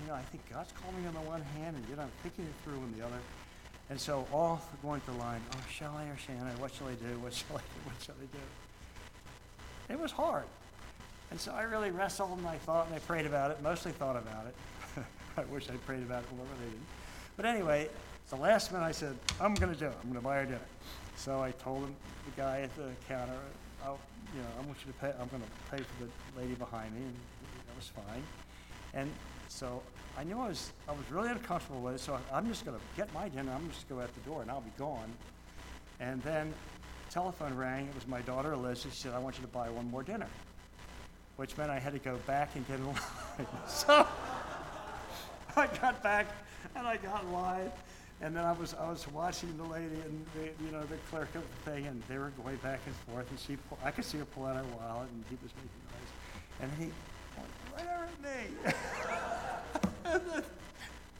You 0.00 0.08
know, 0.08 0.14
I 0.14 0.22
think 0.22 0.42
God's 0.50 0.72
calling 0.72 1.00
me 1.00 1.08
on 1.08 1.14
the 1.14 1.20
one 1.20 1.42
hand, 1.58 1.76
and 1.76 1.84
yet 1.88 1.98
I'm 1.98 2.10
thinking 2.22 2.44
it 2.44 2.54
through 2.64 2.78
on 2.78 2.94
the 2.96 3.04
other. 3.04 3.18
And 3.90 4.00
so 4.00 4.26
all 4.32 4.60
going 4.82 5.00
to 5.02 5.06
the 5.10 5.18
line, 5.18 5.40
oh, 5.54 5.58
shall 5.70 5.94
I 5.96 6.04
or 6.04 6.16
shan't 6.16 6.42
I? 6.42 6.60
What 6.60 6.72
shall 6.72 6.88
I 6.88 6.94
do? 6.94 7.18
What 7.20 7.34
shall 7.34 7.56
I 7.56 7.60
do? 7.60 7.80
What 7.84 8.02
shall 8.02 8.14
I 8.14 8.26
do? 8.26 9.94
It 9.94 10.00
was 10.00 10.12
hard. 10.12 10.44
And 11.32 11.40
so 11.40 11.50
I 11.52 11.62
really 11.62 11.90
wrestled 11.90 12.36
and 12.36 12.46
I 12.46 12.58
thought 12.58 12.88
and 12.88 12.94
I 12.94 12.98
prayed 12.98 13.24
about 13.24 13.50
it, 13.50 13.62
mostly 13.62 13.90
thought 13.90 14.16
about 14.16 14.44
it. 14.46 15.04
I 15.38 15.44
wish 15.44 15.66
I'd 15.70 15.82
prayed 15.86 16.02
about 16.02 16.24
it 16.24 16.36
more, 16.36 16.44
but 16.44 16.60
I 16.60 16.68
didn't. 16.68 16.86
But 17.38 17.46
anyway, 17.46 17.88
the 18.28 18.36
last 18.36 18.70
minute 18.70 18.84
I 18.84 18.92
said, 18.92 19.16
I'm 19.40 19.54
going 19.54 19.72
to 19.72 19.78
do 19.78 19.86
it. 19.86 19.94
I'm 20.02 20.10
going 20.10 20.20
to 20.20 20.24
buy 20.24 20.36
her 20.36 20.44
dinner. 20.44 20.60
So 21.16 21.40
I 21.40 21.52
told 21.52 21.84
him, 21.84 21.96
the 22.26 22.42
guy 22.42 22.60
at 22.60 22.76
the 22.76 22.90
counter, 23.08 23.32
I'll, 23.82 23.98
you 24.34 24.42
know, 24.42 24.48
I 24.60 24.66
want 24.66 24.76
you 24.84 24.92
to 24.92 24.98
pay, 24.98 25.08
I'm 25.18 25.28
going 25.28 25.42
to 25.42 25.74
pay 25.74 25.82
for 25.82 26.04
the 26.04 26.38
lady 26.38 26.52
behind 26.52 26.92
me, 26.92 27.00
and 27.00 27.14
that 27.66 27.76
was 27.76 27.88
fine. 27.88 28.22
And 28.92 29.10
so 29.48 29.80
I 30.18 30.24
knew 30.24 30.38
I 30.38 30.48
was, 30.48 30.70
I 30.86 30.92
was 30.92 31.10
really 31.10 31.30
uncomfortable 31.30 31.80
with 31.80 31.94
it, 31.94 32.00
so 32.00 32.18
I'm 32.30 32.46
just 32.46 32.66
going 32.66 32.76
to 32.76 32.84
get 32.94 33.10
my 33.14 33.30
dinner, 33.30 33.52
I'm 33.52 33.70
just 33.70 33.88
going 33.88 34.02
to 34.02 34.06
go 34.06 34.10
out 34.10 34.22
the 34.22 34.30
door, 34.30 34.42
and 34.42 34.50
I'll 34.50 34.60
be 34.60 34.72
gone. 34.76 35.08
And 35.98 36.22
then 36.24 36.52
telephone 37.08 37.54
rang, 37.54 37.86
it 37.86 37.94
was 37.94 38.06
my 38.06 38.20
daughter 38.20 38.54
Liz, 38.54 38.82
she 38.82 38.90
said, 38.90 39.14
I 39.14 39.18
want 39.18 39.36
you 39.36 39.42
to 39.42 39.48
buy 39.48 39.70
one 39.70 39.90
more 39.90 40.02
dinner, 40.02 40.28
which 41.36 41.56
meant 41.56 41.70
I 41.70 41.78
had 41.78 41.92
to 41.92 41.98
go 41.98 42.16
back 42.26 42.54
and 42.54 42.66
get 42.66 42.78
in 42.78 42.86
line. 42.86 42.96
so 43.66 44.06
I 45.56 45.66
got 45.66 46.02
back, 46.02 46.26
and 46.74 46.86
I 46.86 46.96
got 46.96 47.24
in 47.24 47.32
line, 47.32 47.70
and 48.20 48.36
then 48.36 48.44
I 48.44 48.52
was, 48.52 48.74
I 48.74 48.88
was 48.88 49.06
watching 49.08 49.56
the 49.56 49.64
lady 49.64 49.96
and 50.04 50.24
the, 50.34 50.64
you 50.64 50.70
know, 50.72 50.82
the 50.82 50.96
clerk 51.10 51.34
of 51.34 51.42
the 51.42 51.70
thing, 51.70 51.86
and 51.86 52.02
they 52.08 52.18
were 52.18 52.32
going 52.42 52.56
back 52.56 52.80
and 52.86 52.94
forth, 52.96 53.28
and 53.30 53.38
she, 53.38 53.56
pull, 53.68 53.78
I 53.84 53.90
could 53.90 54.04
see 54.04 54.18
her 54.18 54.24
pull 54.24 54.46
out 54.46 54.56
her 54.56 54.64
wallet, 54.78 55.08
and 55.10 55.24
he 55.28 55.36
was 55.42 55.52
making 55.56 55.82
noise. 55.90 56.12
And 56.60 56.70
he 56.78 56.90
pointed 57.36 57.60
right 57.76 57.88
over 57.94 58.08
at 60.14 60.32
me. 60.32 60.42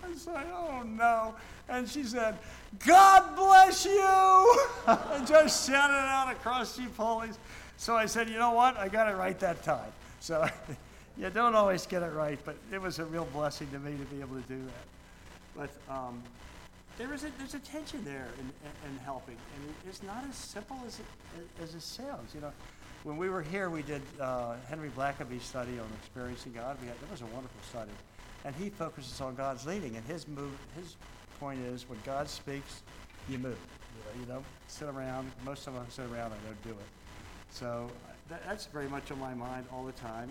I 0.04 0.14
said, 0.14 0.46
oh 0.52 0.82
no. 0.82 1.34
And 1.68 1.88
she 1.88 2.04
said, 2.04 2.38
God 2.84 3.36
bless 3.36 3.84
you! 3.84 4.60
and 4.86 5.26
just 5.26 5.68
shouted 5.68 5.94
out 5.94 6.32
across 6.32 6.78
Chipotle's. 6.78 7.38
So 7.76 7.96
I 7.96 8.06
said, 8.06 8.28
you 8.28 8.38
know 8.38 8.52
what? 8.52 8.76
I 8.76 8.88
got 8.88 9.08
it 9.08 9.16
right 9.16 9.38
that 9.40 9.62
time. 9.62 9.92
So 10.20 10.46
you 11.18 11.30
don't 11.30 11.54
always 11.54 11.86
get 11.86 12.02
it 12.02 12.12
right, 12.12 12.38
but 12.44 12.56
it 12.72 12.80
was 12.80 12.98
a 12.98 13.04
real 13.04 13.26
blessing 13.32 13.68
to 13.72 13.78
me 13.78 13.92
to 13.96 14.04
be 14.14 14.20
able 14.20 14.36
to 14.36 14.48
do 14.48 14.60
that. 14.64 15.68
But 15.88 15.92
um, 15.92 16.22
there 16.98 17.12
is 17.12 17.24
a, 17.24 17.30
there's 17.38 17.54
a 17.54 17.58
tension 17.58 18.04
there 18.04 18.28
in, 18.38 18.46
in, 18.46 18.92
in 18.92 18.98
helping, 19.04 19.36
and 19.56 19.74
it's 19.88 20.02
not 20.02 20.24
as 20.28 20.36
simple 20.36 20.78
as 20.86 21.00
it, 21.00 21.06
as 21.62 21.74
it 21.74 21.82
sounds. 21.82 22.34
You 22.34 22.42
know, 22.42 22.52
when 23.04 23.16
we 23.16 23.28
were 23.28 23.42
here, 23.42 23.70
we 23.70 23.82
did 23.82 24.02
uh, 24.20 24.54
Henry 24.68 24.90
Blackaby's 24.90 25.42
study 25.42 25.78
on 25.78 25.86
experiencing 26.00 26.52
God. 26.52 26.76
We 26.80 26.86
had, 26.88 26.96
it 26.96 27.10
was 27.10 27.22
a 27.22 27.26
wonderful 27.26 27.60
study, 27.68 27.90
and 28.44 28.54
he 28.54 28.70
focuses 28.70 29.20
on 29.20 29.34
God's 29.34 29.66
leading. 29.66 29.96
And 29.96 30.04
his 30.06 30.26
move, 30.26 30.52
his 30.76 30.96
point 31.38 31.60
is, 31.60 31.88
when 31.88 31.98
God 32.04 32.28
speaks, 32.28 32.82
you 33.28 33.38
move. 33.38 33.58
You, 34.20 34.26
know, 34.26 34.42
sit 34.66 34.88
around. 34.88 35.30
Most 35.44 35.66
of 35.66 35.76
us 35.76 35.94
sit 35.94 36.04
around 36.06 36.32
and 36.32 36.40
don't 36.44 36.62
do 36.64 36.70
it. 36.70 36.86
So 37.50 37.88
that, 38.28 38.42
that's 38.46 38.66
very 38.66 38.88
much 38.88 39.10
on 39.10 39.20
my 39.20 39.34
mind 39.34 39.66
all 39.72 39.84
the 39.84 39.92
time. 39.92 40.30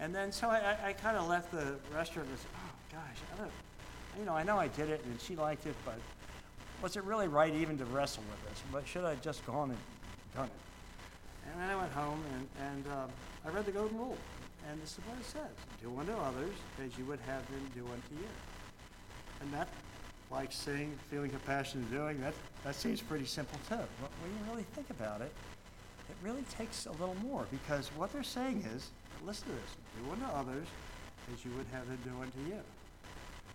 And 0.00 0.14
then 0.14 0.32
so 0.32 0.48
I, 0.48 0.76
I, 0.84 0.92
kind 0.92 1.16
of 1.16 1.28
left 1.28 1.50
the 1.52 1.76
restaurant 1.94 2.28
and 2.28 2.38
said, 2.38 2.50
oh 2.54 2.70
gosh, 2.92 3.16
I 3.34 3.38
don't, 3.38 3.50
you 4.18 4.26
know, 4.26 4.34
I 4.34 4.42
know 4.42 4.58
I 4.58 4.68
did 4.68 4.90
it 4.90 5.02
and 5.04 5.20
she 5.20 5.36
liked 5.36 5.66
it, 5.66 5.74
but 5.84 5.98
was 6.82 6.96
it 6.96 7.04
really 7.04 7.28
right 7.28 7.54
even 7.54 7.78
to 7.78 7.84
wrestle 7.86 8.22
with 8.30 8.50
this? 8.50 8.62
But 8.70 8.86
should 8.86 9.04
I 9.04 9.14
just 9.16 9.46
gone 9.46 9.70
and 9.70 9.78
done 10.34 10.46
it? 10.46 11.50
And 11.50 11.62
then 11.62 11.70
I 11.70 11.76
went 11.76 11.92
home 11.92 12.22
and, 12.34 12.48
and 12.68 12.86
uh, 12.88 13.06
I 13.46 13.50
read 13.50 13.64
the 13.64 13.72
Golden 13.72 13.96
Rule. 13.96 14.18
And 14.70 14.82
this 14.82 14.92
is 14.92 14.98
what 15.06 15.18
it 15.18 15.24
says. 15.24 15.56
Do 15.80 15.92
unto 15.98 16.12
others 16.12 16.54
as 16.84 16.96
you 16.98 17.04
would 17.06 17.20
have 17.20 17.46
them 17.50 17.70
do 17.74 17.82
unto 17.82 18.14
you. 18.14 18.28
And 19.40 19.52
that, 19.52 19.68
like 20.30 20.52
saying, 20.52 20.98
feeling 21.10 21.30
compassion 21.30 21.80
and 21.80 21.90
doing, 21.90 22.20
that, 22.20 22.34
that 22.64 22.74
seems 22.74 23.00
pretty 23.00 23.26
simple 23.26 23.58
too. 23.68 23.84
But 24.00 24.10
when 24.22 24.30
you 24.32 24.50
really 24.50 24.66
think 24.74 24.90
about 24.90 25.20
it, 25.20 25.32
it 26.08 26.16
really 26.22 26.44
takes 26.56 26.86
a 26.86 26.92
little 26.92 27.16
more 27.22 27.46
because 27.50 27.88
what 27.96 28.12
they're 28.12 28.22
saying 28.22 28.64
is, 28.74 28.90
listen 29.24 29.48
to 29.48 29.54
this, 29.54 29.76
do 30.02 30.12
unto 30.12 30.26
others 30.36 30.66
as 31.32 31.44
you 31.44 31.50
would 31.56 31.66
have 31.72 31.86
them 31.86 31.98
do 32.04 32.10
unto 32.22 32.38
you. 32.48 32.60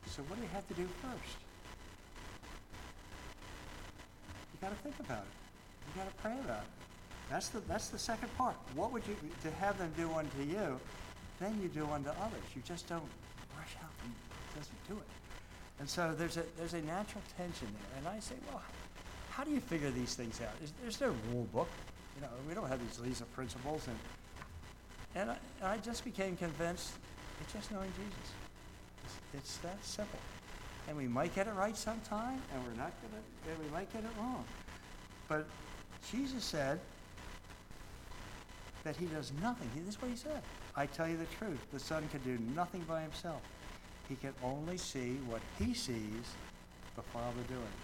So 0.08 0.24
what 0.24 0.36
do 0.36 0.42
you 0.42 0.50
have 0.54 0.68
to 0.68 0.74
do 0.74 0.88
first? 1.02 1.38
You 4.54 4.60
got 4.62 4.70
to 4.70 4.84
think 4.84 4.96
about 5.00 5.24
it. 5.24 5.34
You 5.88 6.02
got 6.04 6.10
to 6.10 6.22
pray 6.22 6.38
about 6.44 6.64
it. 6.64 6.82
That's 7.30 7.48
the 7.48 7.62
that's 7.62 7.88
the 7.88 7.98
second 7.98 8.36
part. 8.38 8.56
What 8.76 8.92
would 8.92 9.04
you 9.08 9.16
to 9.44 9.52
have 9.52 9.78
them 9.78 9.94
do 9.96 10.12
unto 10.12 10.42
you? 10.44 10.80
Then 11.42 11.60
you 11.60 11.70
do 11.70 11.86
unto 11.92 12.10
others. 12.10 12.44
You 12.56 12.62
just 12.64 12.88
don't 12.88 13.02
rush 13.58 13.76
out 13.84 13.90
and 14.04 14.14
just 14.56 14.70
do 14.88 14.94
it. 14.94 15.10
And 15.80 15.90
so 15.90 16.14
there's 16.16 16.38
a 16.38 16.44
there's 16.56 16.76
a 16.76 16.82
natural 16.84 17.24
tension 17.36 17.68
there. 17.74 17.98
And 17.98 18.08
I 18.08 18.20
say, 18.20 18.36
well, 18.52 18.62
how 19.32 19.44
do 19.44 19.50
you 19.50 19.60
figure 19.60 19.90
these 19.90 20.14
things 20.14 20.40
out? 20.40 20.54
Is, 20.64 20.72
there's 20.84 21.02
no 21.02 21.16
rule 21.34 21.48
book. 21.52 21.68
You 22.16 22.22
know, 22.22 22.30
we 22.48 22.54
don't 22.54 22.68
have 22.68 22.80
these 22.80 23.00
Lisa 23.00 23.26
principles. 23.26 23.88
And 23.88 23.98
and 25.16 25.32
I, 25.32 25.74
I 25.74 25.78
just 25.78 26.06
became 26.06 26.38
convinced 26.38 26.94
it's 27.42 27.54
just 27.54 27.72
knowing 27.72 27.90
Jesus. 27.98 28.32
It's, 29.04 29.16
it's 29.34 29.58
that 29.58 29.84
simple. 29.84 30.20
And 30.88 30.96
we 30.96 31.08
might 31.08 31.34
get 31.34 31.48
it 31.48 31.54
right 31.54 31.76
sometime, 31.76 32.40
and 32.54 32.64
we're 32.64 32.78
not 32.78 32.94
gonna, 33.02 33.52
and 33.52 33.66
we 33.66 33.72
might 33.72 33.92
get 33.92 34.04
it 34.04 34.12
wrong. 34.20 34.46
But 35.28 35.48
Jesus 36.12 36.44
said 36.44 36.80
that 38.84 38.96
he 38.96 39.06
does 39.06 39.32
nothing. 39.42 39.70
This 39.76 39.96
is 39.96 40.02
what 40.02 40.12
he 40.12 40.18
said. 40.18 40.42
I 40.76 40.86
tell 40.86 41.08
you 41.08 41.18
the 41.18 41.26
truth. 41.38 41.60
The 41.74 41.80
Son 41.80 42.08
can 42.10 42.22
do 42.22 42.42
nothing 42.56 42.82
by 42.88 43.02
himself. 43.02 43.42
He 44.08 44.16
can 44.16 44.34
only 44.44 44.78
see 44.78 45.18
what 45.28 45.42
he 45.60 45.74
sees 45.74 46.36
the 46.96 47.02
Father 47.02 47.42
doing. 47.48 47.76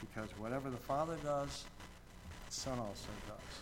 Because 0.00 0.30
whatever 0.38 0.70
the 0.70 0.76
Father 0.76 1.16
does, 1.24 1.64
the 2.48 2.54
Son 2.54 2.78
also 2.78 3.10
does. 3.26 3.60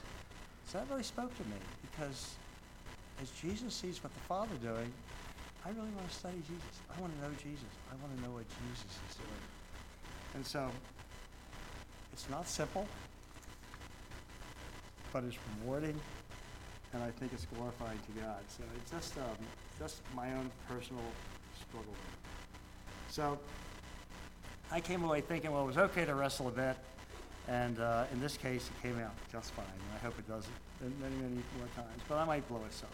So 0.67 0.79
that 0.79 0.91
really 0.91 1.03
spoke 1.03 1.35
to 1.37 1.45
me 1.45 1.57
because 1.83 2.35
as 3.23 3.31
Jesus 3.31 3.75
sees 3.75 4.03
what 4.03 4.13
the 4.15 4.21
Father 4.21 4.55
doing, 4.63 4.93
I 5.65 5.71
really 5.71 5.91
want 5.97 6.09
to 6.09 6.15
study 6.15 6.39
Jesus. 6.47 6.81
I 6.97 7.01
want 7.01 7.13
to 7.17 7.21
know 7.23 7.35
Jesus. 7.43 7.73
I 7.91 7.95
want 8.03 8.17
to 8.17 8.23
know 8.23 8.35
what 8.35 8.45
Jesus 8.67 8.93
is 9.09 9.17
doing. 9.17 9.45
And 10.35 10.47
so 10.47 10.69
it's 12.13 12.29
not 12.31 12.47
simple, 12.49 12.87
but 15.13 15.25
it's 15.25 15.37
rewarding, 15.61 15.99
and 16.93 17.03
I 17.03 17.11
think 17.11 17.33
it's 17.33 17.47
glorifying 17.47 17.99
to 17.99 18.21
God. 18.21 18.41
So 18.49 18.63
it's 18.77 18.91
just 18.91 19.17
um, 19.19 19.37
just 19.79 20.01
my 20.15 20.33
own 20.35 20.51
personal 20.69 21.03
struggle. 21.59 21.95
So 23.09 23.39
I 24.71 24.81
came 24.81 25.05
away 25.05 25.21
thinking, 25.21 25.53
well, 25.53 25.63
it 25.63 25.67
was 25.67 25.79
okay 25.79 26.05
to 26.05 26.15
wrestle 26.15 26.49
a 26.49 26.53
bit, 26.53 26.77
and 27.49 27.79
uh, 27.81 28.05
in 28.13 28.21
this 28.21 28.37
case, 28.37 28.69
it 28.69 28.83
came 28.87 28.99
out 29.01 29.15
just 29.33 29.53
fine. 29.53 29.65
And 29.67 29.99
I 29.99 30.05
hope 30.05 30.19
it 30.19 30.29
does 30.29 30.45
it 30.45 30.93
many, 31.01 31.15
many 31.17 31.43
more 31.59 31.69
times, 31.75 32.03
but 32.09 32.17
I 32.19 32.25
might 32.25 32.47
blow 32.49 32.61
it 32.67 32.73
some. 32.73 32.89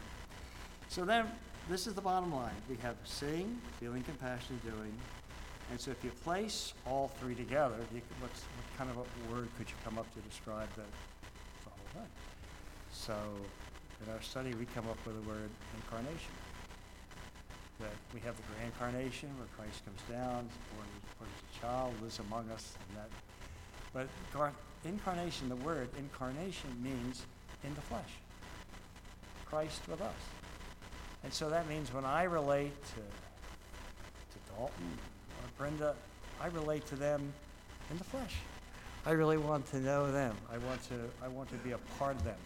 So 0.89 1.05
then, 1.05 1.27
this 1.69 1.87
is 1.87 1.95
the 1.95 2.01
bottom 2.01 2.35
line. 2.35 2.55
We 2.69 2.77
have 2.77 2.97
seeing, 3.05 3.59
feeling 3.81 4.03
compassion, 4.03 4.61
doing. 4.65 4.93
And 5.71 5.81
so 5.81 5.91
if 5.91 6.05
you 6.05 6.11
place 6.23 6.75
all 6.87 7.11
three 7.21 7.35
together, 7.35 7.77
you 7.93 8.03
what 8.21 8.31
kind 8.77 8.91
of 8.91 8.99
a 8.99 9.33
word 9.33 9.49
could 9.57 9.69
you 9.69 9.77
come 9.83 9.99
up 9.99 10.13
to 10.15 10.21
describe 10.21 10.69
the 10.77 10.83
whole 11.65 12.03
thing? 12.03 12.11
So 12.93 13.15
in 14.05 14.13
our 14.13 14.23
study, 14.23 14.55
we 14.55 14.67
come 14.67 14.89
up 14.89 14.99
with 15.07 15.15
the 15.23 15.29
word 15.29 15.51
incarnation. 15.77 16.35
That 17.81 17.93
we 18.13 18.21
have 18.21 18.37
the 18.37 18.43
grand 18.55 18.73
incarnation 18.73 19.31
where 19.39 19.49
Christ 19.57 19.85
comes 19.85 20.01
down, 20.11 20.49
born, 20.75 20.89
born 21.19 21.31
as 21.31 21.57
a 21.57 21.61
child, 21.61 21.95
lives 22.03 22.19
among 22.21 22.51
us, 22.51 22.75
and 22.89 22.99
that. 22.99 23.11
But 23.93 24.53
incarnation, 24.85 25.49
the 25.49 25.57
word 25.57 25.89
incarnation 25.99 26.71
means 26.83 27.25
in 27.63 27.75
the 27.75 27.81
flesh. 27.81 28.11
Christ 29.47 29.81
with 29.89 30.01
us. 30.01 30.15
And 31.23 31.33
so 31.33 31.49
that 31.49 31.69
means 31.69 31.93
when 31.93 32.05
I 32.05 32.25
relate 32.25 32.73
to, 32.85 33.01
to 33.01 34.55
Dalton 34.55 34.99
or 35.41 35.49
Brenda, 35.57 35.95
I 36.41 36.49
relate 36.49 36.87
to 36.89 36.97
them 36.97 37.33
in 37.91 37.99
the 37.99 38.05
flesh. 38.05 38.35
I 39.07 39.13
really 39.13 39.39
want 39.39 39.67
to 39.71 39.81
know 39.81 40.11
them. 40.13 40.37
I 40.53 40.59
want 40.59 40.83
to, 40.89 40.95
I 41.23 41.29
want 41.29 41.51
to 41.51 41.57
be 41.57 41.73
a 41.73 41.79
part 41.99 42.17
of 42.17 42.25
them. 42.25 42.37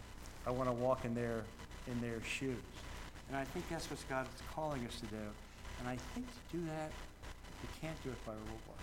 I 0.48 0.50
want 0.50 0.64
to 0.64 0.72
walk 0.72 1.04
in 1.04 1.14
their, 1.14 1.44
in 1.86 2.00
their 2.00 2.22
shoes. 2.24 2.56
And 3.28 3.36
I 3.36 3.44
think 3.44 3.68
that's 3.68 3.84
what 3.90 4.00
God 4.08 4.24
is 4.34 4.40
calling 4.54 4.80
us 4.86 4.98
to 5.00 5.06
do. 5.12 5.26
And 5.78 5.86
I 5.86 5.96
think 6.14 6.24
to 6.24 6.56
do 6.56 6.64
that, 6.64 6.90
we 7.60 7.68
can't 7.82 8.02
do 8.02 8.08
it 8.08 8.16
by 8.24 8.32
rule 8.32 8.62
book, 8.64 8.80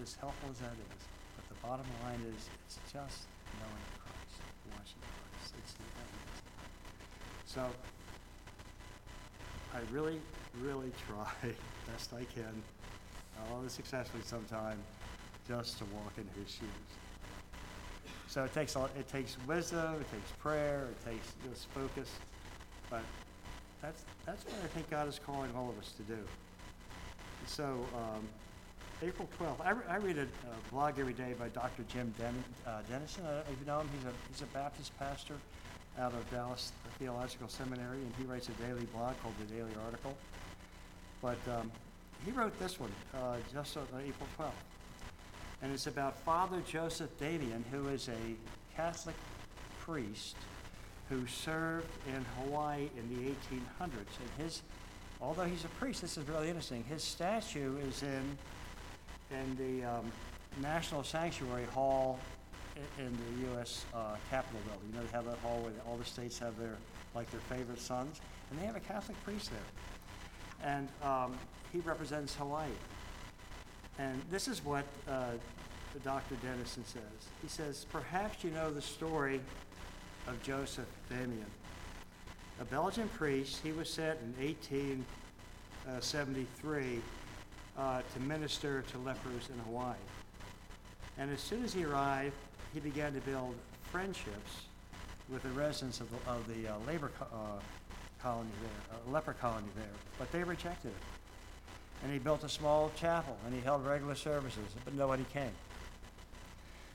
as 0.00 0.14
helpful 0.14 0.48
as 0.50 0.58
that 0.60 0.72
is. 0.72 1.02
But 1.36 1.44
the 1.52 1.60
bottom 1.60 1.84
line 2.08 2.24
is, 2.24 2.48
it's 2.64 2.80
just 2.88 3.28
knowing 3.60 3.84
Christ, 4.00 4.40
watching 4.72 5.04
Christ. 5.04 5.52
It's 5.60 5.74
the 5.76 5.84
evidence. 6.00 6.40
So 7.44 7.68
I 9.76 9.80
really, 9.92 10.22
really 10.62 10.90
try 11.06 11.28
best 11.92 12.14
I 12.14 12.24
can, 12.32 12.62
always 13.52 13.72
successfully 13.72 14.22
sometime, 14.24 14.78
just 15.46 15.76
to 15.78 15.84
walk 15.92 16.14
in 16.16 16.24
his 16.40 16.50
shoes. 16.50 17.03
So 18.34 18.42
it 18.42 18.52
takes 18.52 18.74
it 18.74 19.08
takes 19.08 19.36
wisdom, 19.46 19.94
it 20.00 20.10
takes 20.10 20.32
prayer, 20.40 20.88
it 20.90 21.08
takes 21.08 21.34
just 21.48 21.68
focus, 21.68 22.10
but 22.90 23.02
that's 23.80 24.02
that's 24.26 24.44
what 24.46 24.54
I 24.64 24.66
think 24.74 24.90
God 24.90 25.06
is 25.06 25.20
calling 25.24 25.52
all 25.54 25.70
of 25.70 25.78
us 25.78 25.92
to 25.92 26.02
do. 26.02 26.18
So 27.46 27.86
um, 27.94 28.26
April 29.04 29.28
12th, 29.38 29.64
I, 29.64 29.70
re- 29.70 29.84
I 29.88 29.96
read 29.98 30.18
a 30.18 30.22
uh, 30.22 30.26
blog 30.72 30.98
every 30.98 31.12
day 31.12 31.36
by 31.38 31.46
Dr. 31.50 31.84
Jim 31.88 32.12
Den- 32.18 32.42
uh, 32.66 32.80
Denison. 32.90 33.22
I 33.24 33.38
if 33.52 33.56
you 33.60 33.66
know 33.68 33.78
him. 33.78 33.88
He's 33.96 34.04
a 34.08 34.12
he's 34.28 34.42
a 34.42 34.46
Baptist 34.46 34.98
pastor 34.98 35.36
out 36.00 36.12
of 36.12 36.28
Dallas 36.32 36.72
Theological 36.98 37.46
Seminary, 37.46 37.98
and 37.98 38.12
he 38.18 38.24
writes 38.24 38.48
a 38.48 38.66
daily 38.66 38.86
blog 38.86 39.14
called 39.22 39.34
the 39.46 39.54
Daily 39.54 39.70
Article. 39.86 40.16
But 41.22 41.38
um, 41.56 41.70
he 42.24 42.32
wrote 42.32 42.58
this 42.58 42.80
one 42.80 42.90
uh, 43.14 43.36
just 43.52 43.76
on 43.76 43.86
April 44.04 44.28
12th, 44.36 44.50
and 45.64 45.72
it's 45.72 45.86
about 45.86 46.14
Father 46.14 46.62
Joseph 46.68 47.18
Damien, 47.18 47.64
who 47.72 47.88
is 47.88 48.08
a 48.08 48.76
Catholic 48.76 49.16
priest 49.80 50.36
who 51.08 51.26
served 51.26 51.88
in 52.06 52.22
Hawaii 52.36 52.90
in 52.98 53.08
the 53.08 53.30
1800s. 53.30 53.80
And 53.80 54.30
his, 54.36 54.60
although 55.22 55.44
he's 55.44 55.64
a 55.64 55.68
priest, 55.68 56.02
this 56.02 56.18
is 56.18 56.28
really 56.28 56.48
interesting. 56.48 56.84
His 56.84 57.02
statue 57.02 57.78
is 57.78 58.02
in 58.02 58.36
in 59.30 59.56
the 59.56 59.88
um, 59.88 60.12
National 60.60 61.02
Statuary 61.02 61.64
Hall 61.64 62.18
in 62.98 63.10
the 63.16 63.48
U.S. 63.48 63.86
Uh, 63.94 64.16
Capitol 64.30 64.60
building. 64.66 64.88
You 64.90 64.98
know, 64.98 65.06
they 65.06 65.16
have 65.16 65.24
that 65.24 65.38
hall 65.38 65.62
where 65.62 65.72
all 65.88 65.96
the 65.96 66.04
states 66.04 66.38
have 66.40 66.58
their, 66.58 66.76
like 67.14 67.30
their 67.30 67.40
favorite 67.40 67.80
sons, 67.80 68.20
and 68.50 68.60
they 68.60 68.66
have 68.66 68.76
a 68.76 68.80
Catholic 68.80 69.16
priest 69.24 69.50
there. 69.50 70.70
And 70.74 70.88
um, 71.02 71.34
he 71.72 71.78
represents 71.80 72.34
Hawaii. 72.34 72.68
And 73.98 74.22
this 74.30 74.48
is 74.48 74.64
what 74.64 74.84
uh, 75.08 75.32
Dr. 76.02 76.34
Denison 76.36 76.84
says. 76.84 77.02
He 77.42 77.48
says, 77.48 77.86
perhaps 77.92 78.42
you 78.42 78.50
know 78.50 78.72
the 78.72 78.82
story 78.82 79.40
of 80.26 80.42
Joseph 80.42 80.88
Damien. 81.08 81.46
a 82.60 82.64
Belgian 82.64 83.08
priest. 83.10 83.60
He 83.62 83.70
was 83.72 83.88
sent 83.88 84.18
in 84.20 84.34
1873 84.44 87.00
uh, 87.76 88.02
to 88.14 88.20
minister 88.20 88.84
to 88.90 88.98
lepers 88.98 89.48
in 89.52 89.58
Hawaii. 89.66 89.94
And 91.18 91.30
as 91.30 91.40
soon 91.40 91.64
as 91.64 91.72
he 91.72 91.84
arrived, 91.84 92.34
he 92.72 92.80
began 92.80 93.12
to 93.14 93.20
build 93.20 93.54
friendships 93.92 94.62
with 95.30 95.42
the 95.42 95.48
residents 95.50 96.00
of 96.00 96.08
the, 96.10 96.16
of 96.30 96.46
the 96.48 96.66
uh, 96.68 96.74
labor 96.86 97.10
co- 97.18 97.26
uh, 97.26 97.60
colony 98.20 98.50
there, 98.60 98.96
uh, 98.96 99.10
leper 99.12 99.34
colony 99.34 99.68
there, 99.76 99.86
but 100.18 100.30
they 100.32 100.42
rejected 100.42 100.88
it. 100.88 100.94
And 102.02 102.12
he 102.12 102.18
built 102.18 102.44
a 102.44 102.48
small 102.48 102.90
chapel 102.96 103.36
and 103.46 103.54
he 103.54 103.60
held 103.60 103.86
regular 103.86 104.14
services, 104.14 104.64
but 104.84 104.94
nobody 104.94 105.24
came. 105.32 105.52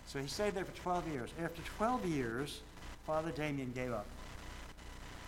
So 0.06 0.20
he 0.20 0.28
stayed 0.28 0.56
there 0.56 0.66
for 0.66 0.76
12 0.82 1.08
years. 1.08 1.30
After 1.44 1.62
12 1.78 2.06
years, 2.06 2.62
Father 3.06 3.32
Damien 3.32 3.72
gave 3.74 3.92
up. 3.92 4.06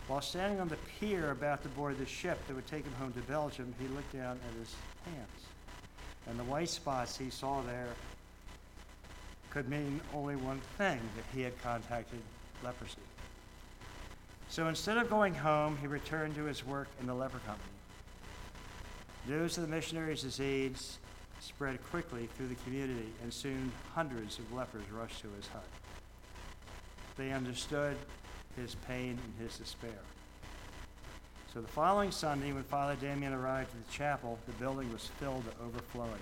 While 0.08 0.22
standing 0.22 0.60
on 0.60 0.68
the 0.68 0.78
pier 1.00 1.32
about 1.32 1.64
to 1.64 1.70
board 1.70 1.98
the 1.98 2.06
ship 2.06 2.40
that 2.48 2.56
would 2.56 2.68
take 2.68 2.84
him 2.84 2.94
home 3.00 3.14
to 3.14 3.20
Belgium, 3.22 3.74
he 3.80 3.88
looked 3.90 4.14
down 4.14 4.40
at 4.48 4.60
his 4.60 4.76
hands. 5.06 5.46
And 6.28 6.38
the 6.38 6.44
white 6.44 6.70
spots 6.70 7.18
he 7.18 7.30
saw 7.30 7.62
there 7.62 7.90
could 9.52 9.70
mean 9.70 10.02
only 10.14 10.36
one 10.36 10.62
thing 10.78 11.00
that 11.16 11.26
he 11.34 11.42
had 11.42 11.62
contracted 11.62 12.20
leprosy. 12.64 12.98
So 14.50 14.68
instead 14.68 14.98
of 14.98 15.10
going 15.10 15.34
home, 15.34 15.78
he 15.80 15.88
returned 15.88 16.36
to 16.36 16.44
his 16.44 16.66
work 16.66 16.88
in 17.00 17.08
the 17.08 17.14
leper 17.14 17.40
company. 17.40 17.72
News 19.28 19.58
of 19.58 19.64
the 19.64 19.70
missionary's 19.70 20.24
disease 20.24 20.98
spread 21.40 21.80
quickly 21.92 22.28
through 22.36 22.48
the 22.48 22.56
community, 22.56 23.10
and 23.22 23.32
soon 23.32 23.72
hundreds 23.94 24.40
of 24.40 24.52
lepers 24.52 24.84
rushed 24.92 25.22
to 25.22 25.28
his 25.38 25.48
hut. 25.48 25.66
They 27.18 27.32
understood 27.32 27.98
his 28.56 28.76
pain 28.88 29.20
and 29.24 29.48
his 29.48 29.58
despair. 29.58 30.00
So 31.54 31.62
the 31.62 31.68
following 31.68 32.12
Sunday, 32.12 32.52
when 32.52 32.64
Father 32.64 32.96
Damien 32.96 33.34
arrived 33.34 33.70
at 33.76 33.88
the 33.88 33.94
chapel, 33.94 34.40
the 34.48 34.54
building 34.54 34.92
was 34.92 35.06
filled 35.20 35.44
to 35.46 35.66
overflowing, 35.66 36.22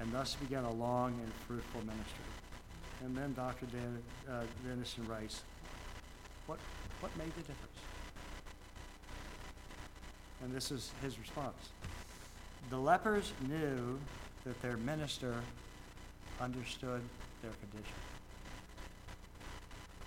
and 0.00 0.12
thus 0.12 0.34
began 0.34 0.64
a 0.64 0.72
long 0.72 1.12
and 1.22 1.32
fruitful 1.46 1.80
ministry. 1.80 2.24
And 3.04 3.16
then 3.16 3.34
Dr. 3.34 3.66
Dan, 3.66 4.02
uh, 4.28 4.42
Denison 4.66 5.06
writes, 5.06 5.42
what, 6.46 6.58
what 7.00 7.16
made 7.16 7.34
the 7.36 7.42
difference? 7.42 7.93
And 10.44 10.54
this 10.54 10.70
is 10.70 10.92
his 11.00 11.18
response. 11.18 11.56
The 12.68 12.76
lepers 12.76 13.32
knew 13.48 13.98
that 14.44 14.60
their 14.60 14.76
minister 14.76 15.34
understood 16.38 17.00
their 17.42 17.52
condition. 17.52 17.94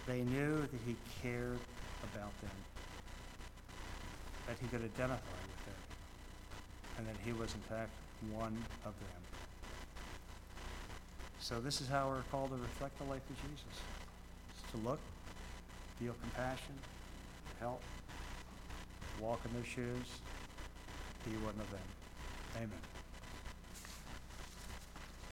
They 0.05 0.21
knew 0.21 0.61
that 0.61 0.79
he 0.85 0.95
cared 1.21 1.57
about 2.13 2.31
them, 2.41 2.51
that 4.47 4.57
he 4.61 4.67
could 4.67 4.83
identify 4.83 5.15
with 5.17 5.65
them, 5.65 5.81
and 6.99 7.07
that 7.07 7.15
he 7.25 7.33
was 7.33 7.53
in 7.55 7.61
fact 7.61 7.89
one 8.31 8.63
of 8.85 8.93
them. 8.99 9.21
So 11.39 11.59
this 11.59 11.81
is 11.81 11.87
how 11.87 12.09
we're 12.09 12.21
called 12.31 12.51
to 12.51 12.57
reflect 12.57 12.97
the 12.99 13.05
life 13.05 13.23
of 13.29 13.35
Jesus. 13.41 13.81
To 14.71 14.77
look, 14.87 14.99
feel 15.99 16.13
compassion, 16.21 16.75
help, 17.59 17.81
walk 19.19 19.41
in 19.45 19.53
their 19.53 19.63
shoes, 19.63 20.05
be 21.25 21.37
one 21.37 21.59
of 21.59 21.69
them. 21.71 21.79
Amen. 22.55 22.96